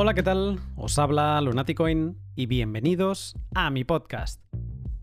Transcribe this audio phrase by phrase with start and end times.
[0.00, 0.60] Hola, ¿qué tal?
[0.76, 4.40] Os habla Lunaticoin y bienvenidos a mi podcast.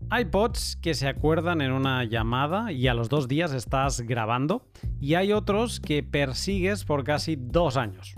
[0.08, 4.66] Hay pods que se acuerdan en una llamada y a los dos días estás grabando,
[4.98, 8.14] y hay otros que persigues por casi dos años.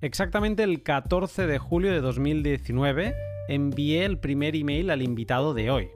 [0.00, 3.14] Exactamente el 14 de julio de 2019
[3.48, 5.88] envié el primer email al invitado de hoy.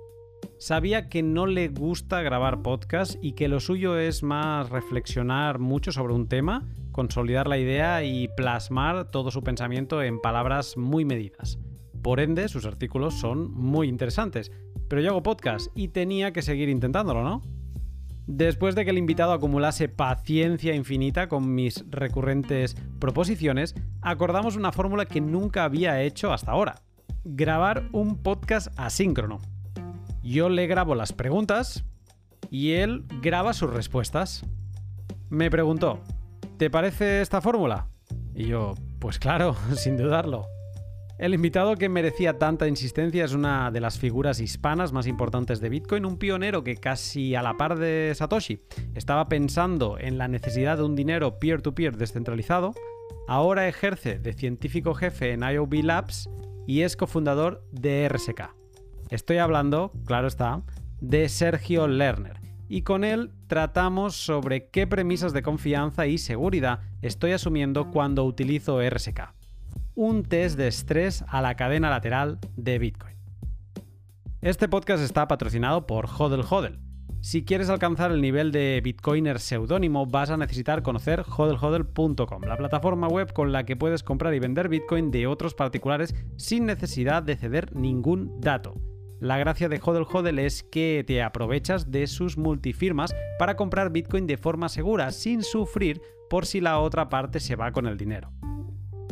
[0.56, 5.90] Sabía que no le gusta grabar podcast y que lo suyo es más reflexionar mucho
[5.90, 11.58] sobre un tema, consolidar la idea y plasmar todo su pensamiento en palabras muy medidas.
[12.02, 14.52] Por ende, sus artículos son muy interesantes.
[14.88, 17.42] Pero yo hago podcast y tenía que seguir intentándolo, ¿no?
[18.26, 25.06] Después de que el invitado acumulase paciencia infinita con mis recurrentes proposiciones, acordamos una fórmula
[25.06, 26.76] que nunca había hecho hasta ahora.
[27.24, 29.38] Grabar un podcast asíncrono.
[30.22, 31.84] Yo le grabo las preguntas
[32.50, 34.44] y él graba sus respuestas.
[35.30, 36.00] Me preguntó,
[36.62, 37.88] ¿te parece esta fórmula?
[38.36, 40.46] Y yo, pues claro, sin dudarlo.
[41.18, 45.68] El invitado que merecía tanta insistencia es una de las figuras hispanas más importantes de
[45.68, 48.62] Bitcoin, un pionero que casi a la par de Satoshi
[48.94, 52.74] estaba pensando en la necesidad de un dinero peer-to-peer descentralizado,
[53.26, 56.30] ahora ejerce de científico jefe en IOB Labs
[56.68, 58.54] y es cofundador de RSK.
[59.10, 60.62] Estoy hablando, claro está,
[61.00, 62.41] de Sergio Lerner.
[62.74, 68.80] Y con él tratamos sobre qué premisas de confianza y seguridad estoy asumiendo cuando utilizo
[68.80, 69.34] RSK
[69.94, 73.14] un test de estrés a la cadena lateral de Bitcoin.
[74.40, 76.78] Este podcast está patrocinado por Hodel Hodel.
[77.20, 83.06] Si quieres alcanzar el nivel de Bitcoiner seudónimo, vas a necesitar conocer hodelhodel.com, la plataforma
[83.06, 87.36] web con la que puedes comprar y vender Bitcoin de otros particulares sin necesidad de
[87.36, 88.91] ceder ningún dato.
[89.22, 94.26] La gracia de Hodel Hodel es que te aprovechas de sus multifirmas para comprar Bitcoin
[94.26, 98.32] de forma segura, sin sufrir por si la otra parte se va con el dinero.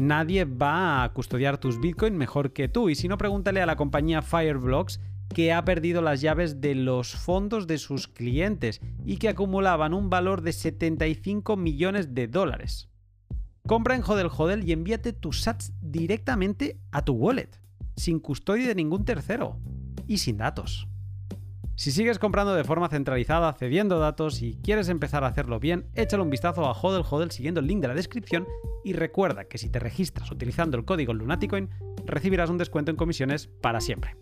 [0.01, 2.89] Nadie va a custodiar tus Bitcoin mejor que tú.
[2.89, 4.99] Y si no, pregúntale a la compañía Fireblocks
[5.33, 10.11] que ha perdido las llaves de los fondos de sus clientes y que acumulaban un
[10.11, 12.89] valor de 75 millones de dólares.
[13.65, 17.61] Compra en Hodel Hodel y envíate tus sats directamente a tu wallet,
[17.95, 19.61] sin custodia de ningún tercero
[20.11, 20.89] y sin datos.
[21.77, 26.25] Si sigues comprando de forma centralizada, cediendo datos y quieres empezar a hacerlo bien, échale
[26.25, 28.45] un vistazo a Hodel Hodel siguiendo el link de la descripción
[28.85, 31.71] y recuerda que si te registras utilizando el código Lunaticoin,
[32.07, 34.17] recibirás un descuento en comisiones para siempre.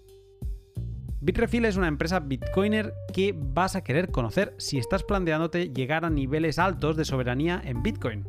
[1.23, 6.11] Bitrefill es una empresa bitcoiner que vas a querer conocer si estás planteándote llegar a
[6.11, 8.27] niveles altos de soberanía en Bitcoin.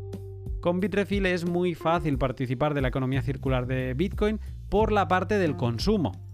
[0.62, 4.40] Con Bitrefill es muy fácil participar de la economía circular de Bitcoin
[4.70, 6.29] por la parte del consumo,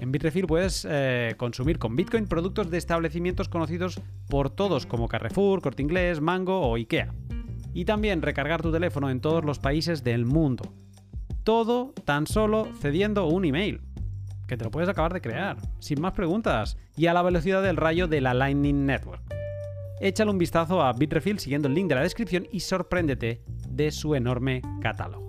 [0.00, 5.62] en Bitrefill puedes eh, consumir con Bitcoin productos de establecimientos conocidos por todos como Carrefour,
[5.62, 7.14] Corte Inglés, Mango o IKEA.
[7.72, 10.74] Y también recargar tu teléfono en todos los países del mundo.
[11.44, 13.80] Todo tan solo cediendo un email,
[14.46, 17.76] que te lo puedes acabar de crear, sin más preguntas, y a la velocidad del
[17.76, 19.22] rayo de la Lightning Network.
[20.00, 24.14] Échale un vistazo a Bitrefill siguiendo el link de la descripción y sorpréndete de su
[24.14, 25.25] enorme catálogo.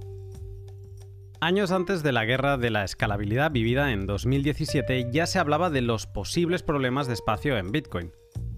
[1.40, 5.81] Años antes de la guerra de la escalabilidad vivida en 2017 ya se hablaba de
[5.81, 8.12] los posibles problemas de espacio en Bitcoin.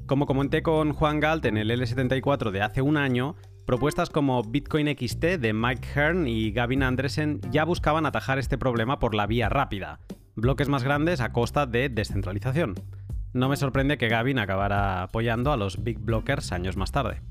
[0.06, 3.35] Como comenté con Juan Galt en el L74 de hace un año,
[3.66, 8.97] propuestas como Bitcoin XT de Mike Hearn y Gavin Andresen ya buscaban atajar este problema
[8.97, 10.00] por la vía rápida,
[10.35, 12.75] bloques más grandes a costa de descentralización.
[13.34, 17.22] No me sorprende que Gavin acabara apoyando a los Big Blockers años más tarde.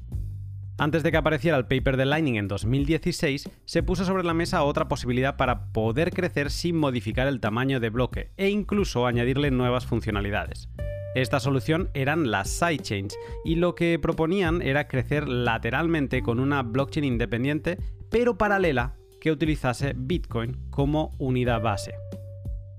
[0.81, 4.63] Antes de que apareciera el paper de Lightning en 2016, se puso sobre la mesa
[4.63, 9.87] otra posibilidad para poder crecer sin modificar el tamaño de bloque e incluso añadirle nuevas
[9.87, 10.69] funcionalidades.
[11.17, 17.05] Esta solución eran las sidechains y lo que proponían era crecer lateralmente con una blockchain
[17.05, 17.79] independiente
[18.09, 21.95] pero paralela que utilizase Bitcoin como unidad base.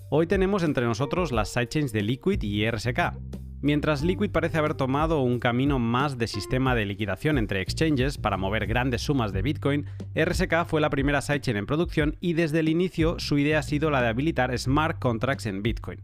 [0.09, 3.13] Hoy tenemos entre nosotros las sidechains de Liquid y RSK,
[3.61, 8.37] Mientras Liquid parece haber tomado un camino más de sistema de liquidación entre exchanges para
[8.37, 9.85] mover grandes sumas de Bitcoin,
[10.15, 13.91] RSK fue la primera sidechain en producción y desde el inicio su idea ha sido
[13.91, 15.99] la de habilitar smart contracts en Bitcoin.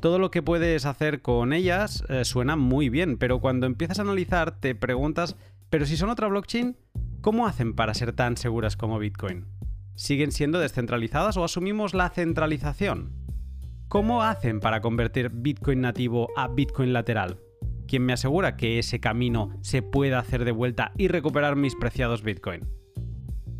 [0.00, 4.02] Todo lo que puedes hacer con ellas eh, suena muy bien, pero cuando empiezas a
[4.02, 5.36] analizar te preguntas,
[5.68, 6.74] ¿pero si son otra blockchain?
[7.20, 9.44] ¿Cómo hacen para ser tan seguras como Bitcoin?
[9.94, 13.27] ¿Siguen siendo descentralizadas o asumimos la centralización?
[13.88, 17.40] ¿Cómo hacen para convertir Bitcoin nativo a Bitcoin lateral?
[17.86, 22.22] ¿Quién me asegura que ese camino se pueda hacer de vuelta y recuperar mis preciados
[22.22, 22.68] Bitcoin?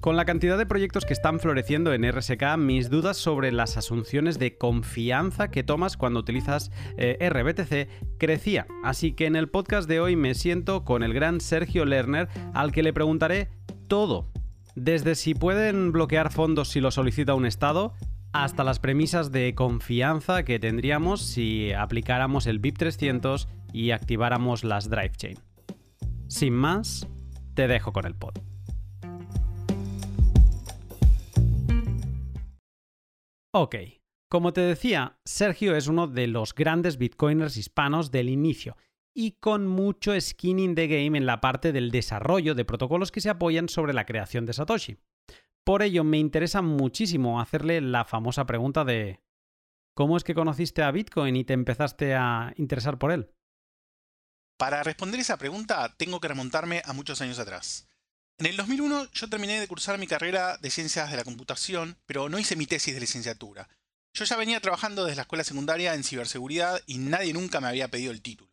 [0.00, 4.38] Con la cantidad de proyectos que están floreciendo en RSK, mis dudas sobre las asunciones
[4.38, 8.66] de confianza que tomas cuando utilizas eh, RBTC crecía.
[8.84, 12.70] Así que en el podcast de hoy me siento con el gran Sergio Lerner, al
[12.72, 13.48] que le preguntaré
[13.86, 14.30] todo
[14.74, 17.94] Desde si pueden bloquear fondos si lo solicita un Estado,
[18.32, 24.90] hasta las premisas de confianza que tendríamos si aplicáramos el BIP 300 y activáramos las
[24.90, 25.38] Drive Chain.
[26.26, 27.08] Sin más,
[27.54, 28.34] te dejo con el pod.
[33.54, 33.76] Ok,
[34.28, 38.76] como te decía, Sergio es uno de los grandes bitcoiners hispanos del inicio
[39.14, 43.22] y con mucho skin in the game en la parte del desarrollo de protocolos que
[43.22, 44.98] se apoyan sobre la creación de Satoshi.
[45.68, 49.20] Por ello me interesa muchísimo hacerle la famosa pregunta de
[49.92, 53.30] ¿cómo es que conociste a Bitcoin y te empezaste a interesar por él?
[54.56, 57.86] Para responder esa pregunta tengo que remontarme a muchos años atrás.
[58.38, 62.30] En el 2001 yo terminé de cursar mi carrera de ciencias de la computación, pero
[62.30, 63.68] no hice mi tesis de licenciatura.
[64.14, 67.88] Yo ya venía trabajando desde la escuela secundaria en ciberseguridad y nadie nunca me había
[67.88, 68.50] pedido el título.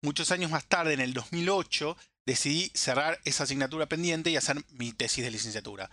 [0.00, 4.94] Muchos años más tarde, en el 2008, decidí cerrar esa asignatura pendiente y hacer mi
[4.94, 5.90] tesis de licenciatura.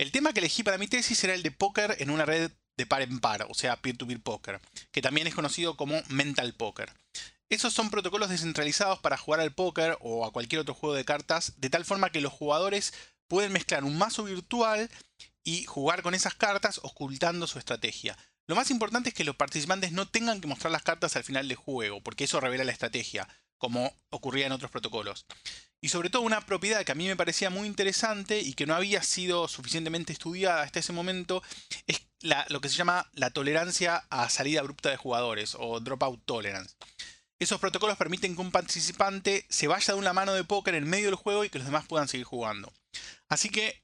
[0.00, 2.86] El tema que elegí para mi tesis era el de póker en una red de
[2.86, 4.58] par en par, o sea, peer-to-peer póker,
[4.92, 6.90] que también es conocido como mental poker.
[7.50, 11.52] Esos son protocolos descentralizados para jugar al póker o a cualquier otro juego de cartas,
[11.58, 12.94] de tal forma que los jugadores
[13.28, 14.88] pueden mezclar un mazo virtual
[15.44, 18.16] y jugar con esas cartas ocultando su estrategia.
[18.46, 21.46] Lo más importante es que los participantes no tengan que mostrar las cartas al final
[21.46, 23.28] del juego, porque eso revela la estrategia,
[23.60, 25.26] como ocurría en otros protocolos.
[25.82, 28.74] Y sobre todo una propiedad que a mí me parecía muy interesante y que no
[28.74, 31.42] había sido suficientemente estudiada hasta ese momento
[31.86, 32.00] es
[32.48, 36.74] lo que se llama la tolerancia a salida abrupta de jugadores o dropout tolerance.
[37.38, 41.06] Esos protocolos permiten que un participante se vaya de una mano de póker en medio
[41.06, 42.72] del juego y que los demás puedan seguir jugando.
[43.28, 43.82] Así que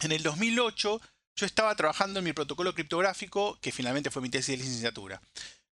[0.00, 1.00] en el 2008
[1.36, 5.22] yo estaba trabajando en mi protocolo criptográfico, que finalmente fue mi tesis de licenciatura.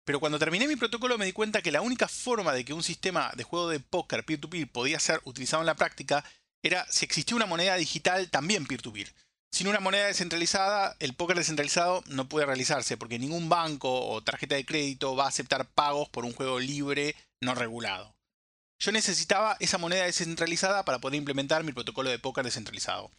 [0.09, 2.83] Pero cuando terminé mi protocolo me di cuenta que la única forma de que un
[2.83, 6.25] sistema de juego de póker peer-to-peer podía ser utilizado en la práctica
[6.63, 9.13] era si existía una moneda digital también peer-to-peer.
[9.53, 14.55] Sin una moneda descentralizada, el póker descentralizado no puede realizarse porque ningún banco o tarjeta
[14.55, 18.17] de crédito va a aceptar pagos por un juego libre no regulado.
[18.81, 23.11] Yo necesitaba esa moneda descentralizada para poder implementar mi protocolo de póker descentralizado.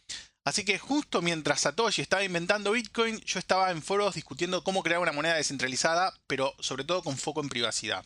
[0.50, 4.98] Así que justo mientras Satoshi estaba inventando Bitcoin, yo estaba en foros discutiendo cómo crear
[4.98, 8.04] una moneda descentralizada, pero sobre todo con foco en privacidad.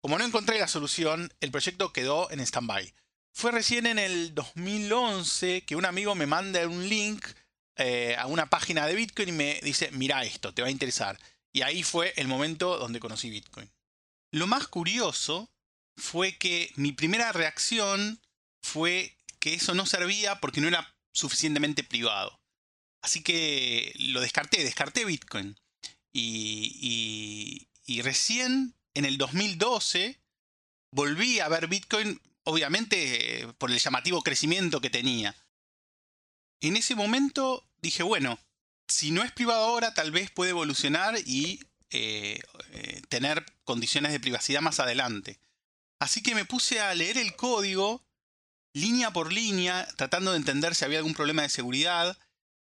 [0.00, 2.92] Como no encontré la solución, el proyecto quedó en stand-by.
[3.32, 7.24] Fue recién en el 2011 que un amigo me manda un link
[7.76, 11.20] eh, a una página de Bitcoin y me dice, mira esto, te va a interesar.
[11.52, 13.70] Y ahí fue el momento donde conocí Bitcoin.
[14.32, 15.48] Lo más curioso
[15.96, 18.20] fue que mi primera reacción
[18.60, 22.40] fue que eso no servía porque no era suficientemente privado.
[23.02, 25.58] Así que lo descarté, descarté Bitcoin.
[26.12, 30.20] Y, y, recién en el 2012
[30.92, 35.36] volví a ver Bitcoin, obviamente por el llamativo crecimiento que tenía.
[36.60, 38.38] En ese momento dije, bueno,
[38.88, 41.60] si no es privado ahora, tal vez puede evolucionar y
[41.90, 42.40] eh,
[42.72, 45.40] eh, tener condiciones de privacidad más adelante.
[46.00, 48.04] Así que me puse a leer el código
[48.72, 52.16] línea por línea, tratando de entender si había algún problema de seguridad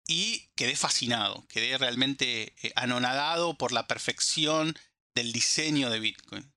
[0.06, 4.76] y quedé fascinado, quedé realmente eh, anonadado por la perfección
[5.14, 6.52] del diseño de Bitcoin.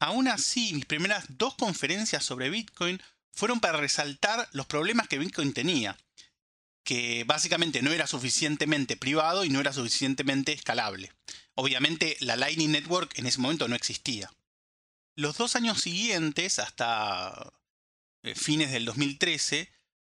[0.00, 3.02] Aún así, mis primeras dos conferencias sobre Bitcoin
[3.32, 5.98] fueron para resaltar los problemas que Bitcoin tenía,
[6.84, 11.12] que básicamente no era suficientemente privado y no era suficientemente escalable.
[11.54, 14.32] Obviamente la Lightning Network en ese momento no existía.
[15.16, 17.52] Los dos años siguientes, hasta
[18.34, 19.70] fines del 2013,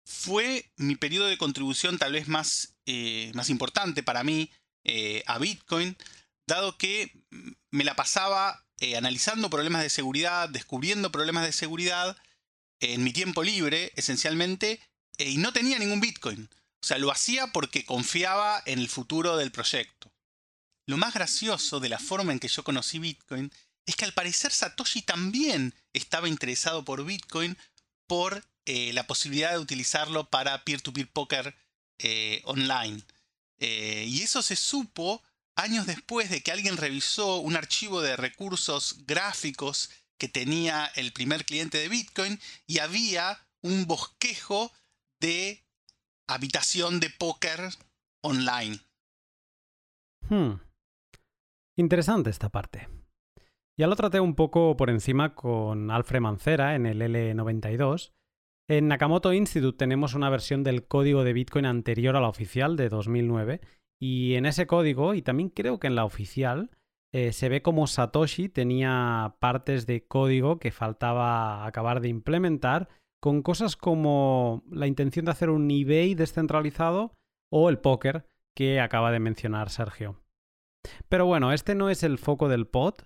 [0.04, 4.50] fue mi periodo de contribución tal vez más, eh, más importante para mí
[4.84, 5.96] eh, a Bitcoin,
[6.46, 7.12] dado que
[7.70, 8.66] me la pasaba
[8.96, 12.16] analizando problemas de seguridad, descubriendo problemas de seguridad
[12.80, 14.80] en mi tiempo libre, esencialmente,
[15.18, 16.48] y no tenía ningún Bitcoin.
[16.82, 20.12] O sea, lo hacía porque confiaba en el futuro del proyecto.
[20.86, 23.52] Lo más gracioso de la forma en que yo conocí Bitcoin
[23.86, 27.56] es que al parecer Satoshi también estaba interesado por Bitcoin
[28.10, 31.54] por eh, la posibilidad de utilizarlo para peer-to-peer poker
[32.00, 33.00] eh, online.
[33.58, 35.22] Eh, y eso se supo
[35.54, 41.44] años después de que alguien revisó un archivo de recursos gráficos que tenía el primer
[41.44, 44.72] cliente de Bitcoin y había un bosquejo
[45.20, 45.62] de
[46.26, 47.60] habitación de póker
[48.22, 48.80] online.
[50.28, 50.54] Hmm.
[51.76, 52.88] Interesante esta parte.
[53.80, 58.12] Ya lo traté un poco por encima con Alfred Mancera en el L92.
[58.68, 62.90] En Nakamoto Institute tenemos una versión del código de Bitcoin anterior a la oficial de
[62.90, 63.62] 2009
[63.98, 66.68] y en ese código, y también creo que en la oficial,
[67.14, 73.40] eh, se ve como Satoshi tenía partes de código que faltaba acabar de implementar con
[73.40, 77.14] cosas como la intención de hacer un eBay descentralizado
[77.50, 80.20] o el póker que acaba de mencionar Sergio.
[81.08, 82.96] Pero bueno, este no es el foco del pod.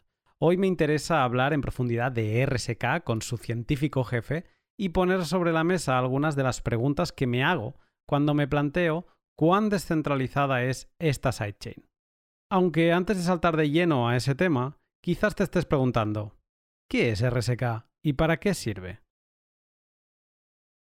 [0.41, 4.45] Hoy me interesa hablar en profundidad de RSK con su científico jefe
[4.77, 9.07] y poner sobre la mesa algunas de las preguntas que me hago cuando me planteo
[9.37, 11.89] cuán descentralizada es esta sidechain.
[12.51, 16.37] Aunque antes de saltar de lleno a ese tema, quizás te estés preguntando,
[16.91, 19.01] ¿qué es RSK y para qué sirve?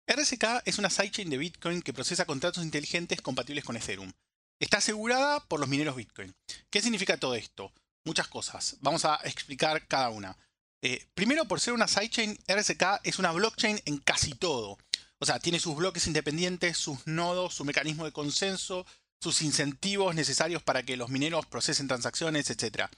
[0.09, 4.13] RSK es una sidechain de Bitcoin que procesa contratos inteligentes compatibles con Ethereum.
[4.61, 6.35] Está asegurada por los mineros Bitcoin.
[6.71, 7.73] ¿Qué significa todo esto?
[8.05, 8.77] Muchas cosas.
[8.81, 10.37] Vamos a explicar cada una.
[10.83, 14.79] Eh, primero, por ser una sidechain, RSK es una blockchain en casi todo.
[15.21, 18.85] O sea, tiene sus bloques independientes, sus nodos, su mecanismo de consenso,
[19.23, 22.89] sus incentivos necesarios para que los mineros procesen transacciones, etc.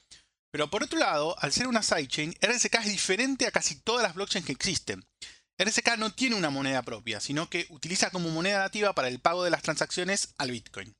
[0.50, 4.14] Pero por otro lado, al ser una sidechain, RSK es diferente a casi todas las
[4.14, 5.04] blockchains que existen.
[5.58, 9.44] RSK no tiene una moneda propia, sino que utiliza como moneda nativa para el pago
[9.44, 10.94] de las transacciones al Bitcoin.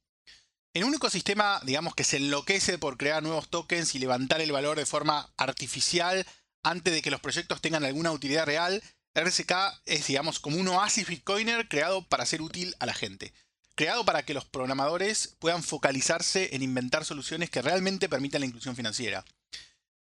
[0.77, 4.77] En un ecosistema, digamos, que se enloquece por crear nuevos tokens y levantar el valor
[4.77, 6.27] de forma artificial
[6.65, 8.83] antes de que los proyectos tengan alguna utilidad real,
[9.15, 9.53] RSK
[9.87, 13.33] es, digamos, como un oasis bitcoiner creado para ser útil a la gente.
[13.77, 18.75] Creado para que los programadores puedan focalizarse en inventar soluciones que realmente permitan la inclusión
[18.75, 19.25] financiera.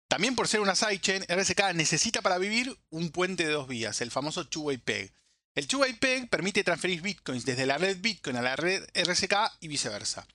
[0.09, 4.11] También por ser una sidechain, RSK necesita para vivir un puente de dos vías, el
[4.11, 5.13] famoso two-way peg.
[5.55, 9.69] El two-way peg permite transferir bitcoins desde la red Bitcoin a la red RSK y
[9.69, 10.27] viceversa.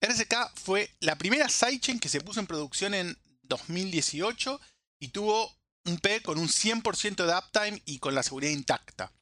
[0.00, 4.60] RSK fue la primera sidechain que se puso en producción en 2018
[5.00, 5.52] y tuvo
[5.84, 9.12] un peg con un 100% de uptime y con la seguridad intacta.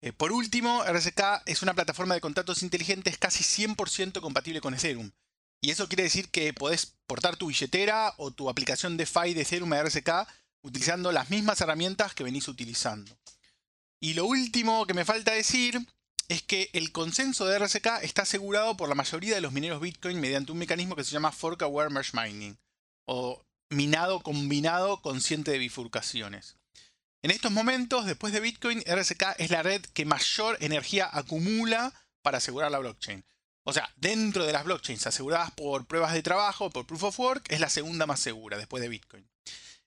[0.00, 5.12] Eh, por último, RSK es una plataforma de contratos inteligentes casi 100% compatible con Ethereum.
[5.60, 9.72] Y eso quiere decir que podés portar tu billetera o tu aplicación DeFi de Ethereum
[9.72, 10.10] a RSK
[10.62, 13.16] utilizando las mismas herramientas que venís utilizando.
[14.00, 15.78] Y lo último que me falta decir
[16.32, 20.18] es que el consenso de RSK está asegurado por la mayoría de los mineros Bitcoin
[20.18, 22.56] mediante un mecanismo que se llama Fork Aware Merge Mining,
[23.04, 26.56] o minado combinado consciente de bifurcaciones.
[27.22, 32.38] En estos momentos, después de Bitcoin, RSK es la red que mayor energía acumula para
[32.38, 33.22] asegurar la blockchain.
[33.64, 37.44] O sea, dentro de las blockchains aseguradas por pruebas de trabajo, por proof of work,
[37.52, 39.28] es la segunda más segura después de Bitcoin.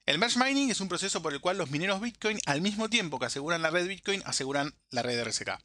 [0.05, 3.17] El merge mining es un proceso por el cual los mineros Bitcoin, al mismo tiempo
[3.17, 5.59] que aseguran la red Bitcoin, aseguran la red RSK.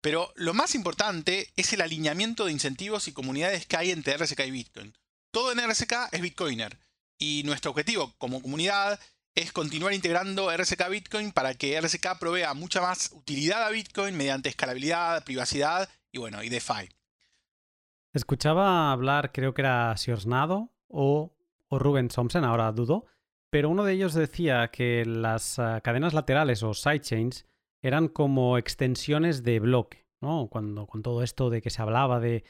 [0.00, 4.40] Pero lo más importante es el alineamiento de incentivos y comunidades que hay entre RSK
[4.46, 4.94] y Bitcoin.
[5.30, 6.78] Todo en RSK es Bitcoiner.
[7.18, 8.98] Y nuestro objetivo como comunidad
[9.34, 14.48] es continuar integrando RSK Bitcoin para que RSK provea mucha más utilidad a Bitcoin mediante
[14.48, 16.88] escalabilidad, privacidad y bueno, y DeFi.
[18.12, 21.32] Escuchaba hablar, creo que era Siorsnado o,
[21.68, 23.06] o Ruben Thompson, ahora dudo,
[23.50, 27.46] pero uno de ellos decía que las uh, cadenas laterales o sidechains
[27.82, 30.48] eran como extensiones de bloque, ¿no?
[30.48, 32.44] Cuando con todo esto de que se hablaba de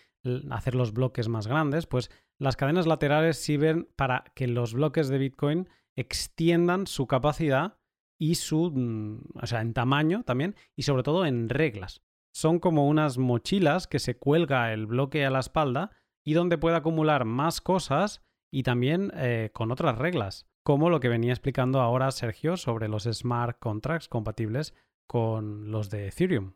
[0.50, 5.18] hacer los bloques más grandes, pues las cadenas laterales sirven para que los bloques de
[5.18, 7.78] Bitcoin extiendan su capacidad
[8.18, 12.86] y su, mm, o sea, en tamaño también y sobre todo en reglas son como
[12.86, 15.90] unas mochilas que se cuelga el bloque a la espalda
[16.24, 18.22] y donde puede acumular más cosas
[18.52, 23.04] y también eh, con otras reglas, como lo que venía explicando ahora Sergio sobre los
[23.04, 24.74] smart contracts compatibles
[25.10, 26.54] con los de Ethereum.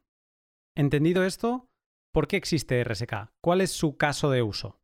[0.76, 1.68] Entendido esto,
[2.12, 3.32] ¿por qué existe RSK?
[3.40, 4.80] ¿Cuál es su caso de uso?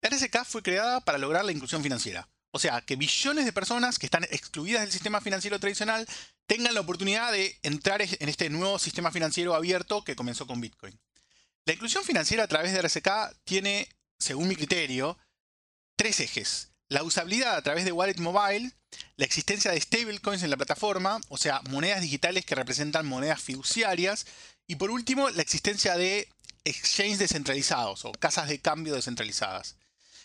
[0.00, 2.30] RSK fue creada para lograr la inclusión financiera.
[2.50, 6.06] O sea, que billones de personas que están excluidas del sistema financiero tradicional
[6.46, 10.98] tengan la oportunidad de entrar en este nuevo sistema financiero abierto que comenzó con Bitcoin.
[11.66, 13.86] La inclusión financiera a través de RSK tiene,
[14.18, 15.18] según mi criterio,
[15.98, 16.72] tres ejes.
[16.94, 18.70] La usabilidad a través de Wallet Mobile,
[19.16, 24.26] la existencia de stablecoins en la plataforma, o sea, monedas digitales que representan monedas fiduciarias,
[24.68, 26.28] y por último, la existencia de
[26.62, 29.74] exchanges descentralizados o casas de cambio descentralizadas.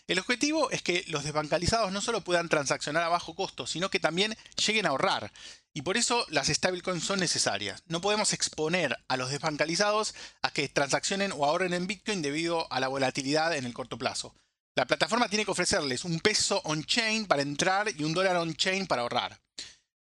[0.06, 3.98] El objetivo es que los desbancalizados no solo puedan transaccionar a bajo costo, sino que
[3.98, 5.32] también lleguen a ahorrar.
[5.74, 7.82] Y por eso las stablecoins son necesarias.
[7.86, 12.78] No podemos exponer a los desbancalizados a que transaccionen o ahorren en Bitcoin debido a
[12.78, 14.36] la volatilidad en el corto plazo.
[14.76, 19.02] La plataforma tiene que ofrecerles un peso on-chain para entrar y un dólar on-chain para
[19.02, 19.40] ahorrar.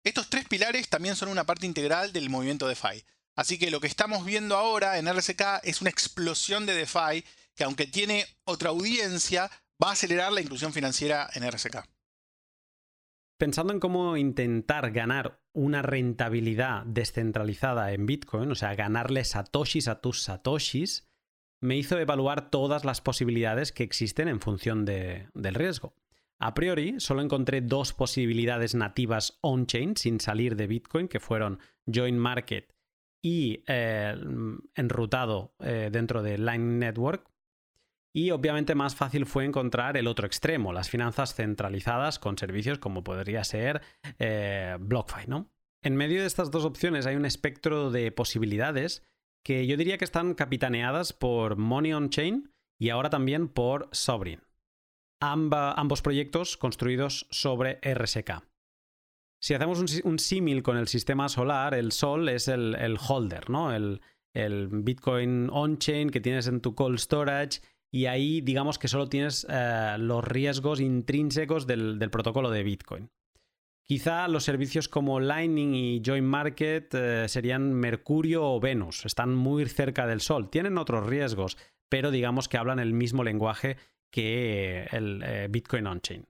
[0.04, 3.04] Estos tres pilares también son una parte integral del movimiento DeFi.
[3.36, 7.64] Así que lo que estamos viendo ahora en RSK es una explosión de DeFi que
[7.64, 9.50] aunque tiene otra audiencia,
[9.84, 11.78] va a acelerar la inclusión financiera en RSK.
[13.38, 20.02] Pensando en cómo intentar ganar una rentabilidad descentralizada en Bitcoin, o sea, ganarle satoshis a
[20.02, 21.09] tus satoshis,
[21.62, 25.94] me hizo evaluar todas las posibilidades que existen en función del riesgo.
[26.40, 32.18] A priori, solo encontré dos posibilidades nativas on-chain sin salir de Bitcoin, que fueron Join
[32.18, 32.74] Market
[33.22, 34.16] y eh,
[34.76, 37.30] enrutado eh, dentro de Line Network.
[38.14, 43.04] Y obviamente más fácil fue encontrar el otro extremo, las finanzas centralizadas con servicios como
[43.04, 43.82] podría ser
[44.18, 45.52] eh, BlockFi, ¿no?
[45.82, 49.04] En medio de estas dos opciones hay un espectro de posibilidades
[49.44, 54.44] que yo diría que están capitaneadas por Money on Chain y ahora también por Sovereign.
[55.22, 58.44] ambos proyectos construidos sobre RSK.
[59.42, 63.74] Si hacemos un, símil con el sistema solar, el Sol es el, holder, ¿no?
[63.74, 64.02] El,
[64.34, 69.96] Bitcoin on-chain que tienes en tu cold storage y ahí digamos que solo tienes eh,
[69.98, 73.10] los riesgos intrínsecos del, protocolo de Bitcoin.
[73.90, 79.66] Quizá los servicios como Lightning y Join Market eh, serían Mercurio o Venus, están muy
[79.66, 81.58] cerca del Sol, tienen otros riesgos,
[81.90, 83.78] pero digamos que hablan el mismo lenguaje
[84.12, 86.28] que el eh, Bitcoin on-chain.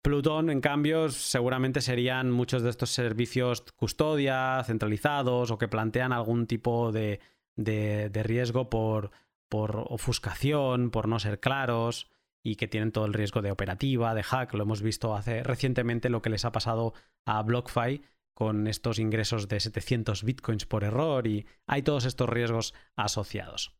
[0.00, 6.46] Plutón, en cambio, seguramente serían muchos de estos servicios custodia, centralizados o que plantean algún
[6.46, 7.18] tipo de,
[7.56, 9.10] riesgo por,
[9.50, 12.12] ofuscación, por no ser claros
[12.46, 14.54] y que tienen todo el riesgo de operativa, de hack.
[14.54, 16.94] Lo hemos visto hace recientemente lo que les ha pasado
[17.26, 18.02] a BlockFi
[18.36, 23.74] con estos ingresos de 700 bitcoins por error y hay todos estos riesgos asociados.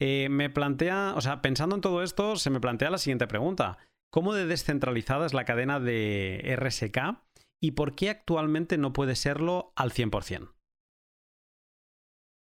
[0.00, 3.78] Eh, me plantea, o sea, pensando en todo esto, se me plantea la siguiente pregunta.
[4.10, 7.24] ¿Cómo de descentralizada es la cadena de RSK
[7.58, 10.52] y por qué actualmente no puede serlo al 100%?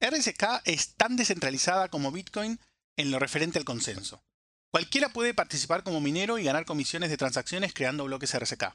[0.01, 2.59] RSK es tan descentralizada como Bitcoin
[2.97, 4.23] en lo referente al consenso.
[4.71, 8.73] Cualquiera puede participar como minero y ganar comisiones de transacciones creando bloques RSK.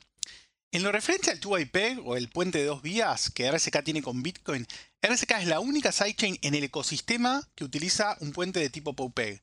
[0.71, 4.21] En lo referente al 2IP o el puente de dos vías que RSK tiene con
[4.21, 4.67] Bitcoin,
[5.01, 9.41] RSK es la única sidechain en el ecosistema que utiliza un puente de tipo POWPEG.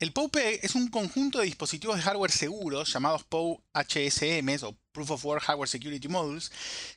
[0.00, 5.12] El POW-PEG es un conjunto de dispositivos de hardware seguros llamados POW HSMs o Proof
[5.12, 6.50] of Work Hardware Security Modules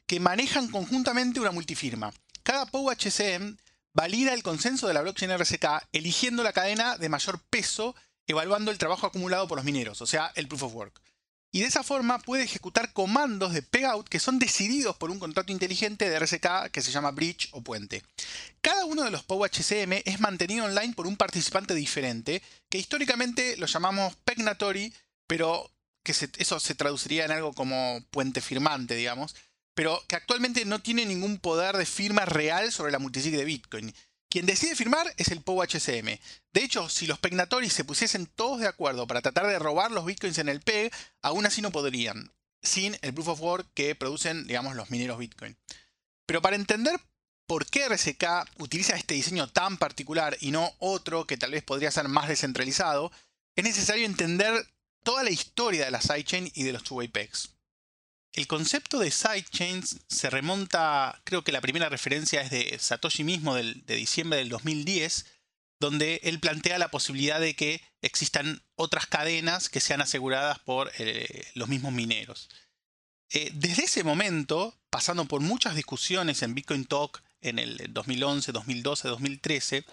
[0.07, 2.11] que manejan conjuntamente una multifirma.
[2.41, 3.57] Cada POW HSM
[3.93, 7.95] valida el consenso de la blockchain RSK eligiendo la cadena de mayor peso
[8.27, 11.01] evaluando el trabajo acumulado por los mineros, o sea, el Proof of Work
[11.55, 15.53] y de esa forma puede ejecutar comandos de pegout que son decididos por un contrato
[15.53, 18.03] inteligente de RSK que se llama bridge o puente.
[18.59, 23.67] Cada uno de los POW-HCM es mantenido online por un participante diferente, que históricamente lo
[23.67, 24.93] llamamos pegnatory,
[25.27, 25.71] pero
[26.03, 29.33] que eso se traduciría en algo como puente firmante, digamos,
[29.75, 33.95] pero que actualmente no tiene ningún poder de firma real sobre la multisig de Bitcoin.
[34.35, 36.19] Quien decide firmar es el POW HCM.
[36.51, 40.03] De hecho, si los pegnatoris se pusiesen todos de acuerdo para tratar de robar los
[40.03, 44.45] bitcoins en el PEG, aún así no podrían, sin el proof of work que producen,
[44.45, 45.55] digamos, los mineros bitcoin.
[46.25, 46.99] Pero para entender
[47.47, 48.25] por qué RSK
[48.57, 53.13] utiliza este diseño tan particular y no otro que tal vez podría ser más descentralizado,
[53.55, 54.67] es necesario entender
[55.05, 57.54] toda la historia de la sidechain y de los two-way pegs.
[58.35, 63.55] El concepto de sidechains se remonta, creo que la primera referencia es de Satoshi mismo
[63.55, 65.25] de diciembre del 2010,
[65.79, 71.47] donde él plantea la posibilidad de que existan otras cadenas que sean aseguradas por eh,
[71.53, 72.49] los mismos mineros.
[73.29, 79.07] Eh, desde ese momento, pasando por muchas discusiones en Bitcoin Talk en el 2011, 2012,
[79.07, 79.85] 2013,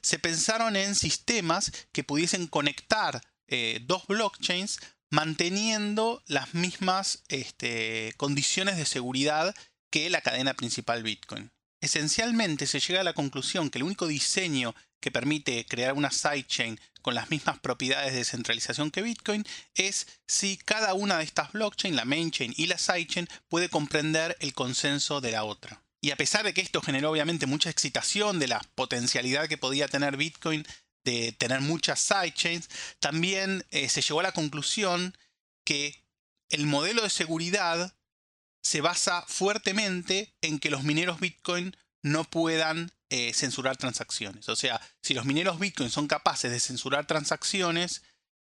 [0.00, 4.80] se pensaron en sistemas que pudiesen conectar eh, dos blockchains
[5.10, 9.54] manteniendo las mismas este, condiciones de seguridad
[9.90, 11.50] que la cadena principal Bitcoin.
[11.80, 16.78] Esencialmente se llega a la conclusión que el único diseño que permite crear una sidechain
[17.02, 19.44] con las mismas propiedades de descentralización que Bitcoin
[19.74, 24.52] es si cada una de estas blockchains, la mainchain y la sidechain, puede comprender el
[24.52, 25.82] consenso de la otra.
[26.02, 29.88] Y a pesar de que esto generó obviamente mucha excitación de la potencialidad que podía
[29.88, 30.66] tener Bitcoin
[31.04, 35.16] de tener muchas sidechains, también eh, se llegó a la conclusión
[35.64, 36.04] que
[36.48, 37.96] el modelo de seguridad
[38.62, 44.48] se basa fuertemente en que los mineros Bitcoin no puedan eh, censurar transacciones.
[44.48, 48.02] O sea, si los mineros Bitcoin son capaces de censurar transacciones,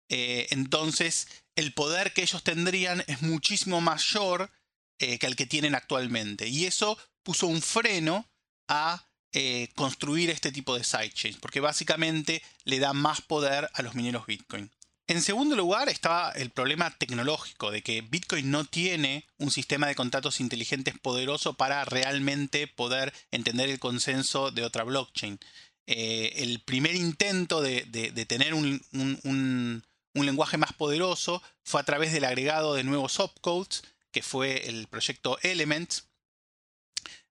[0.08, 4.50] eh, entonces el poder que ellos tendrían es muchísimo mayor
[4.98, 6.46] que el que tienen actualmente.
[6.48, 8.28] Y eso puso un freno
[8.68, 13.94] a eh, construir este tipo de sidechains, porque básicamente le da más poder a los
[13.94, 14.70] mineros Bitcoin.
[15.10, 19.96] En segundo lugar estaba el problema tecnológico de que Bitcoin no tiene un sistema de
[19.96, 25.40] contratos inteligentes poderoso para realmente poder entender el consenso de otra blockchain.
[25.86, 27.82] Eh, el primer intento de,
[28.28, 29.82] tener un, un,
[30.14, 35.40] lenguaje más poderoso fue a través del agregado de nuevos opcodes, que fue el proyecto
[35.42, 36.04] Elements,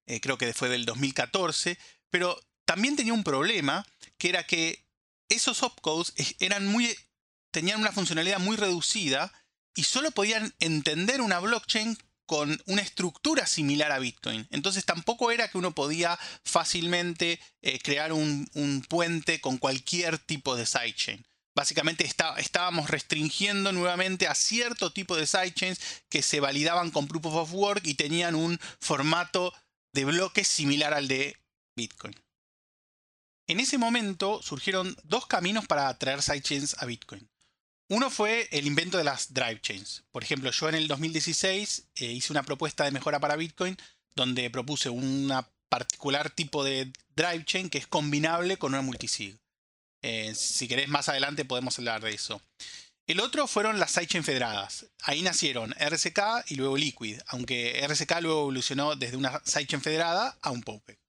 [0.09, 1.77] eh, creo que fue del 2014,
[2.09, 3.85] pero también tenía un problema,
[4.17, 4.85] que era que
[5.29, 6.95] esos opcodes eran muy,
[7.51, 9.31] tenían una funcionalidad muy reducida
[9.75, 14.47] y solo podían entender una blockchain con una estructura similar a Bitcoin.
[14.49, 18.47] Entonces tampoco era que uno podía fácilmente eh, crear un,
[18.89, 21.25] puente con cualquier tipo de sidechain.
[21.55, 27.53] Básicamente estábamos restringiendo nuevamente a cierto tipo de sidechains que se validaban con Proof of
[27.53, 29.53] Work y tenían un formato
[29.93, 31.37] de bloques similar al de
[31.75, 32.15] Bitcoin.
[33.47, 37.27] En ese momento surgieron dos caminos para traer sidechains a Bitcoin.
[37.89, 40.03] Uno fue el invento de las drive chains.
[40.11, 43.75] Por ejemplo, yo en el 2016 eh, hice una propuesta de mejora para Bitcoin
[44.15, 45.31] donde propuse un
[45.69, 49.39] particular tipo de drive chain que es combinable con una multisig.
[50.03, 52.41] Eh, si querés más adelante podemos hablar de eso.
[53.09, 54.85] El otro fueron las sidechain federadas.
[55.01, 60.51] Ahí nacieron RSK y luego Liquid, aunque RSK luego evolucionó desde una sidechain federada a
[60.51, 60.99] un POPE.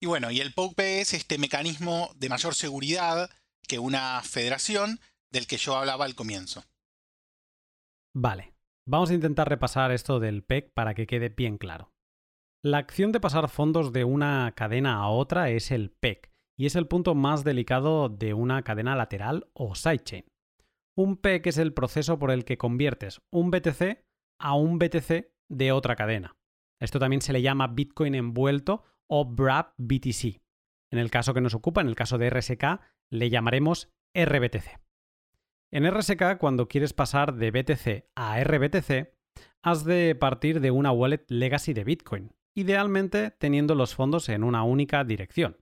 [0.00, 3.28] Y bueno, y el POPE es este mecanismo de mayor seguridad
[3.66, 5.00] que una federación
[5.32, 6.62] del que yo hablaba al comienzo.
[8.14, 8.54] Vale,
[8.86, 11.92] vamos a intentar repasar esto del PEC para que quede bien claro.
[12.62, 16.76] La acción de pasar fondos de una cadena a otra es el PEC y es
[16.76, 20.24] el punto más delicado de una cadena lateral o sidechain.
[20.96, 24.02] Un PEC es el proceso por el que conviertes un BTC
[24.40, 26.36] a un BTC de otra cadena.
[26.80, 30.40] Esto también se le llama Bitcoin envuelto o BRAP BTC.
[30.90, 32.80] En el caso que nos ocupa, en el caso de RSK,
[33.10, 34.80] le llamaremos RBTC.
[35.70, 39.12] En RSK, cuando quieres pasar de BTC a RBTC,
[39.62, 44.62] has de partir de una wallet legacy de Bitcoin, idealmente teniendo los fondos en una
[44.62, 45.58] única dirección.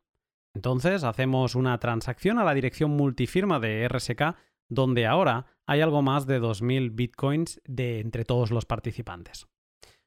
[0.55, 4.37] Entonces hacemos una transacción a la dirección multifirma de RSK,
[4.69, 9.47] donde ahora hay algo más de 2.000 bitcoins de entre todos los participantes.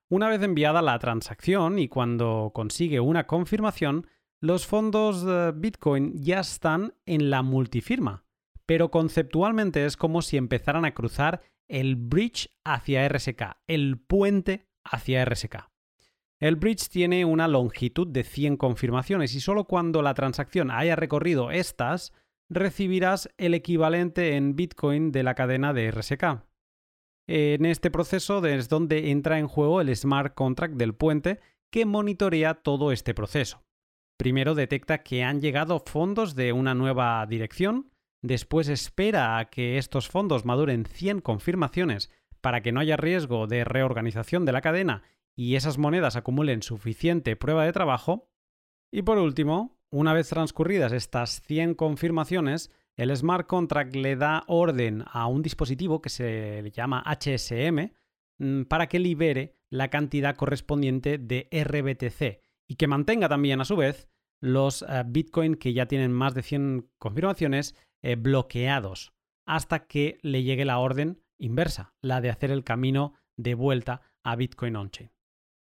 [0.09, 4.07] Una vez enviada la transacción y cuando consigue una confirmación,
[4.39, 8.23] los fondos de Bitcoin ya están en la multifirma,
[8.65, 15.25] pero conceptualmente es como si empezaran a cruzar el bridge hacia RSK, el puente hacia
[15.25, 15.69] RSK.
[16.39, 21.49] El bridge tiene una longitud de 100 confirmaciones y solo cuando la transacción haya recorrido
[21.49, 22.13] estas,
[22.49, 26.43] recibirás el equivalente en Bitcoin de la cadena de RSK.
[27.29, 31.39] En este proceso es donde entra en juego el smart contract del puente
[31.71, 33.63] que monitorea todo este proceso.
[34.17, 37.91] Primero detecta que han llegado fondos de una nueva dirección,
[38.23, 42.09] después espera a que estos fondos maduren 100 confirmaciones
[42.41, 45.03] para que no haya riesgo de reorganización de la cadena
[45.35, 48.29] y esas monedas acumulen suficiente prueba de trabajo.
[48.91, 55.03] Y por último, una vez transcurridas estas 100 confirmaciones, el smart contract le da orden
[55.07, 57.91] a un dispositivo que se llama HSM
[58.39, 63.75] mm, para que libere la cantidad correspondiente de RBTC y que mantenga también a su
[63.75, 64.09] vez
[64.41, 69.13] los eh, Bitcoin que ya tienen más de 100 confirmaciones eh, bloqueados
[69.45, 74.35] hasta que le llegue la orden inversa, la de hacer el camino de vuelta a
[74.35, 75.11] Bitcoin on-chain.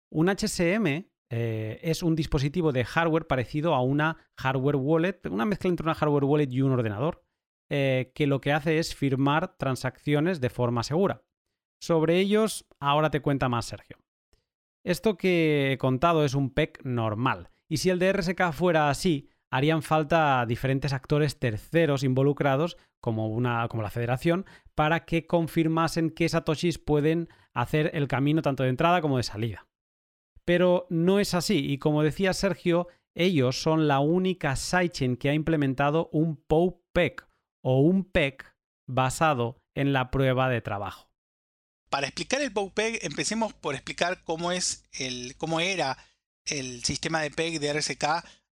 [0.09, 5.69] Un HSM eh, es un dispositivo de hardware parecido a una hardware wallet, una mezcla
[5.69, 7.23] entre una hardware wallet y un ordenador,
[7.69, 11.23] eh, que lo que hace es firmar transacciones de forma segura.
[11.81, 13.97] Sobre ellos ahora te cuenta más Sergio.
[14.83, 19.29] Esto que he contado es un PEC normal, y si el de RSK fuera así,
[19.49, 26.29] harían falta diferentes actores terceros involucrados, como, una, como la federación, para que confirmasen que
[26.29, 29.66] satoshis pueden hacer el camino tanto de entrada como de salida.
[30.47, 35.33] Pero no es así, y como decía Sergio, ellos son la única sidechain que ha
[35.33, 37.27] implementado un POPEC
[37.61, 38.55] o un PEC
[38.87, 41.11] basado en la prueba de trabajo.
[41.89, 45.97] Para explicar el POPEC, empecemos por explicar cómo, es el, cómo era
[46.45, 48.05] el sistema de PEG de RSK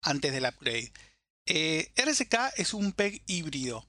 [0.02, 0.90] antes del upgrade.
[1.46, 3.88] Eh, RSK es un PEG híbrido.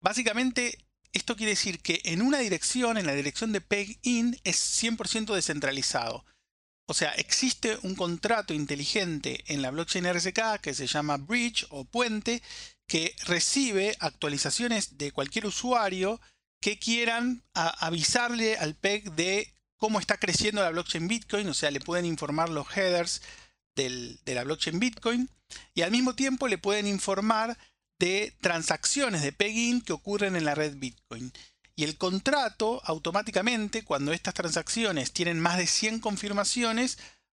[0.00, 0.78] Básicamente,
[1.12, 5.34] esto quiere decir que en una dirección, en la dirección de PEG in, es 100%
[5.34, 6.24] descentralizado.
[6.90, 11.84] O sea, existe un contrato inteligente en la blockchain RSK que se llama bridge o
[11.84, 12.42] puente
[12.88, 16.20] que recibe actualizaciones de cualquier usuario
[16.60, 21.78] que quieran avisarle al PEG de cómo está creciendo la blockchain Bitcoin, o sea, le
[21.78, 23.22] pueden informar los headers
[23.76, 25.30] de la blockchain Bitcoin
[25.74, 27.56] y al mismo tiempo le pueden informar
[28.00, 31.32] de transacciones de PEGIN que ocurren en la red Bitcoin.
[31.80, 36.98] Y el contrato automáticamente, cuando estas transacciones tienen más de 100 confirmaciones,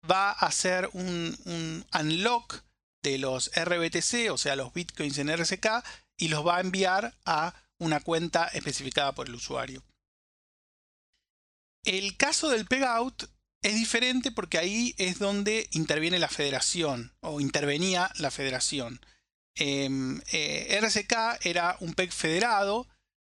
[0.10, 2.64] va a hacer un, un unlock
[3.04, 5.84] de los RBTC, o sea, los bitcoins en RSK,
[6.18, 9.84] y los va a enviar a una cuenta especificada por el usuario.
[11.86, 13.26] El caso del pegout
[13.62, 19.02] es diferente porque ahí es donde interviene la federación o intervenía la federación.
[19.54, 22.88] Em, eh, RSK era un PEG federado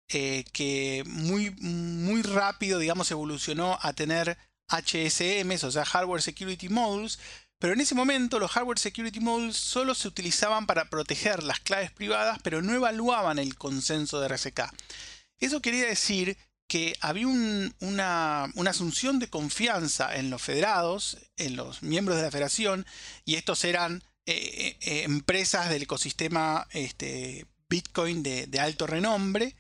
[0.10, 4.38] eh, que muy, muy rápido, digamos, evolucionó a tener
[4.70, 7.20] HSMs, o sea, Hardware Security Modules,
[7.60, 11.92] pero en ese momento los Hardware Security Modules solo se utilizaban para proteger las claves
[11.92, 14.62] privadas, pero no evaluaban el consenso de RSK.
[15.40, 22.18] Eso quería decir que había una, asunción de confianza en los federados, en los miembros
[22.18, 22.86] de la federación,
[23.26, 29.56] y estos eran eh, eh, empresas del ecosistema este, Bitcoin de, alto renombre.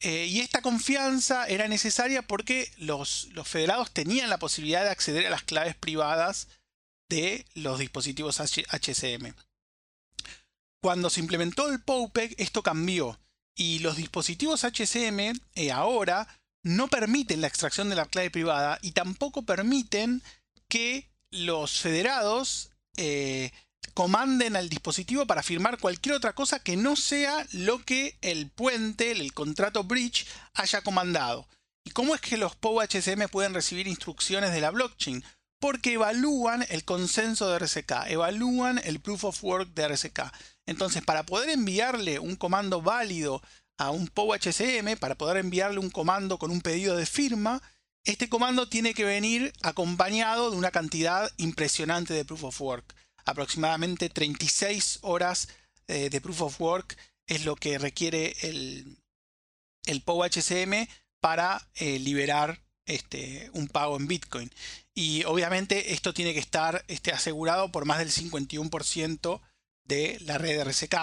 [0.00, 5.30] Eh, y esta confianza era necesaria porque los, federados tenían la posibilidad de acceder a
[5.30, 6.48] las claves privadas
[7.08, 9.34] de los dispositivos HCM.
[10.80, 13.18] Cuando se implementó el POPEC, esto cambió
[13.56, 16.28] y los dispositivos HCM eh, ahora
[16.62, 20.22] no permiten la extracción de la clave privada y tampoco permiten
[20.68, 23.50] que los federados eh,
[23.98, 29.10] comanden al dispositivo para firmar cualquier otra cosa que no sea lo que el puente,
[29.10, 31.48] el contrato bridge, haya comandado.
[31.82, 35.24] ¿Y cómo es que los POW HCM pueden recibir instrucciones de la blockchain?
[35.58, 40.32] Porque evalúan el consenso de RSK, evalúan el proof of work de RSK.
[40.66, 43.42] Entonces, para poder enviarle un comando válido
[43.78, 47.60] a un POW-HCM, para poder enviarle un comando con un pedido de firma,
[48.04, 52.94] este comando tiene que venir acompañado de una cantidad impresionante de proof of work.
[53.28, 55.48] Aproximadamente 36 horas
[55.86, 58.96] eh, de proof of work es lo que requiere el,
[59.84, 60.88] el POW-HCM
[61.20, 64.50] para eh, liberar este, un pago en Bitcoin.
[64.94, 69.40] Y obviamente esto tiene que estar este, asegurado por más del 51%
[69.84, 70.94] de la red RSK,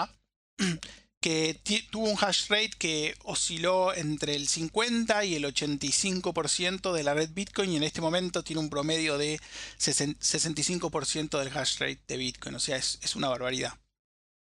[1.20, 7.14] que tuvo un hash rate que osciló entre el 50 y el 85% de la
[7.14, 9.40] red Bitcoin y en este momento tiene un promedio de
[9.78, 12.54] 65% del hash rate de Bitcoin.
[12.54, 13.78] O sea, es, una barbaridad.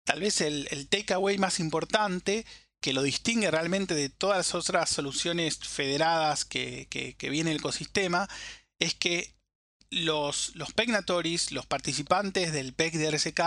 [0.04, 2.46] Tal vez el, takeaway más importante
[2.80, 8.28] que lo distingue realmente de todas las otras soluciones federadas que, viene el ecosistema
[8.78, 9.34] es que
[9.90, 10.72] los, los
[11.50, 13.40] los participantes del PEC de RSK,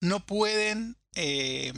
[0.00, 1.72] no pueden eh,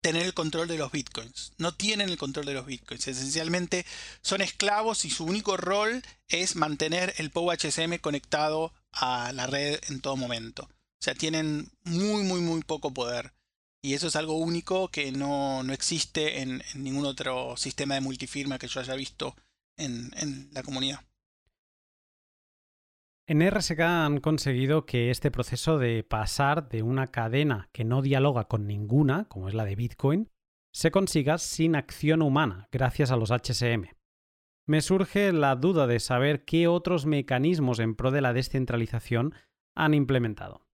[0.00, 1.52] tener el control de los bitcoins.
[1.58, 3.08] No tienen el control de los bitcoins.
[3.08, 3.84] Esencialmente
[4.22, 10.00] son esclavos y su único rol es mantener el POW-HSM conectado a la red en
[10.00, 10.64] todo momento.
[10.64, 13.32] O sea, tienen muy, muy, muy poco poder.
[13.80, 18.68] Y eso es algo único que no, existe en, ningún otro sistema de multifirma que
[18.68, 19.36] yo haya visto
[19.76, 21.07] en la comunidad.
[23.30, 28.44] En RSK han conseguido que este proceso de pasar de una cadena que no dialoga
[28.44, 30.30] con ninguna, como es la de Bitcoin,
[30.72, 33.90] se consiga sin acción humana, gracias a los HSM.
[34.66, 39.34] Me surge la duda de saber qué otros mecanismos en pro de la descentralización
[39.76, 40.66] han implementado.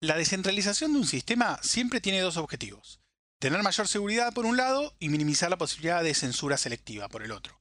[0.00, 3.02] La descentralización de un sistema siempre tiene dos objetivos.
[3.38, 7.32] Tener mayor seguridad por un lado y minimizar la posibilidad de censura selectiva por el
[7.32, 7.59] otro.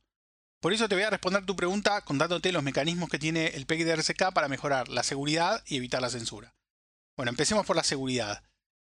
[0.60, 3.86] Por eso te voy a responder tu pregunta contándote los mecanismos que tiene el PEG
[3.86, 6.54] de RSK para mejorar la seguridad y evitar la censura.
[7.16, 8.44] Bueno, empecemos por la seguridad.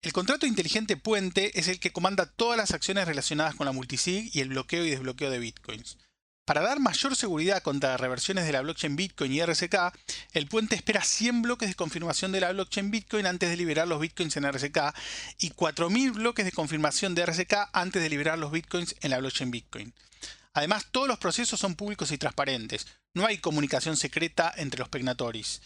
[0.03, 4.29] El contrato inteligente puente es el que comanda todas las acciones relacionadas con la multisig
[4.31, 5.97] y el bloqueo y desbloqueo de bitcoins.
[6.45, 9.75] Para dar mayor seguridad contra reversiones de la blockchain Bitcoin y RSK,
[10.33, 13.99] el puente espera 100 bloques de confirmación de la blockchain Bitcoin antes de liberar los
[13.99, 14.93] bitcoins en RSK
[15.39, 19.49] y 4.000 bloques de confirmación de RSK antes de liberar los bitcoins en la blockchain
[19.49, 19.95] Bitcoin.
[20.55, 22.87] Además, todos los procesos son públicos y transparentes.
[23.13, 25.61] No hay comunicación secreta entre los pegnatoris.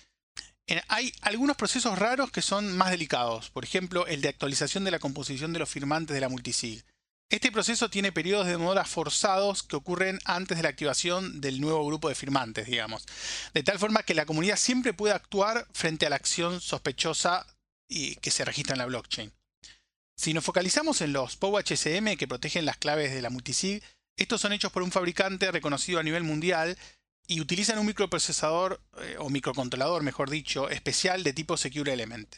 [0.88, 5.00] Hay algunos procesos raros que son más delicados, por ejemplo, el de actualización de la
[5.00, 6.84] composición de los firmantes de la multisig.
[7.30, 11.86] Este proceso tiene periodos de demora forzados que ocurren antes de la activación del nuevo
[11.86, 13.06] grupo de firmantes, digamos,
[13.54, 17.46] de tal forma que la comunidad siempre puede actuar frente a la acción sospechosa
[17.88, 19.32] que se registra en la blockchain.
[20.16, 23.84] Si nos focalizamos en los POW-HCM que protegen las claves de la multisig,
[24.20, 26.78] estos son hechos por un fabricante reconocido a nivel mundial
[27.26, 32.36] y utilizan un microprocesador eh, o microcontrolador, mejor dicho, especial de tipo Secure Element,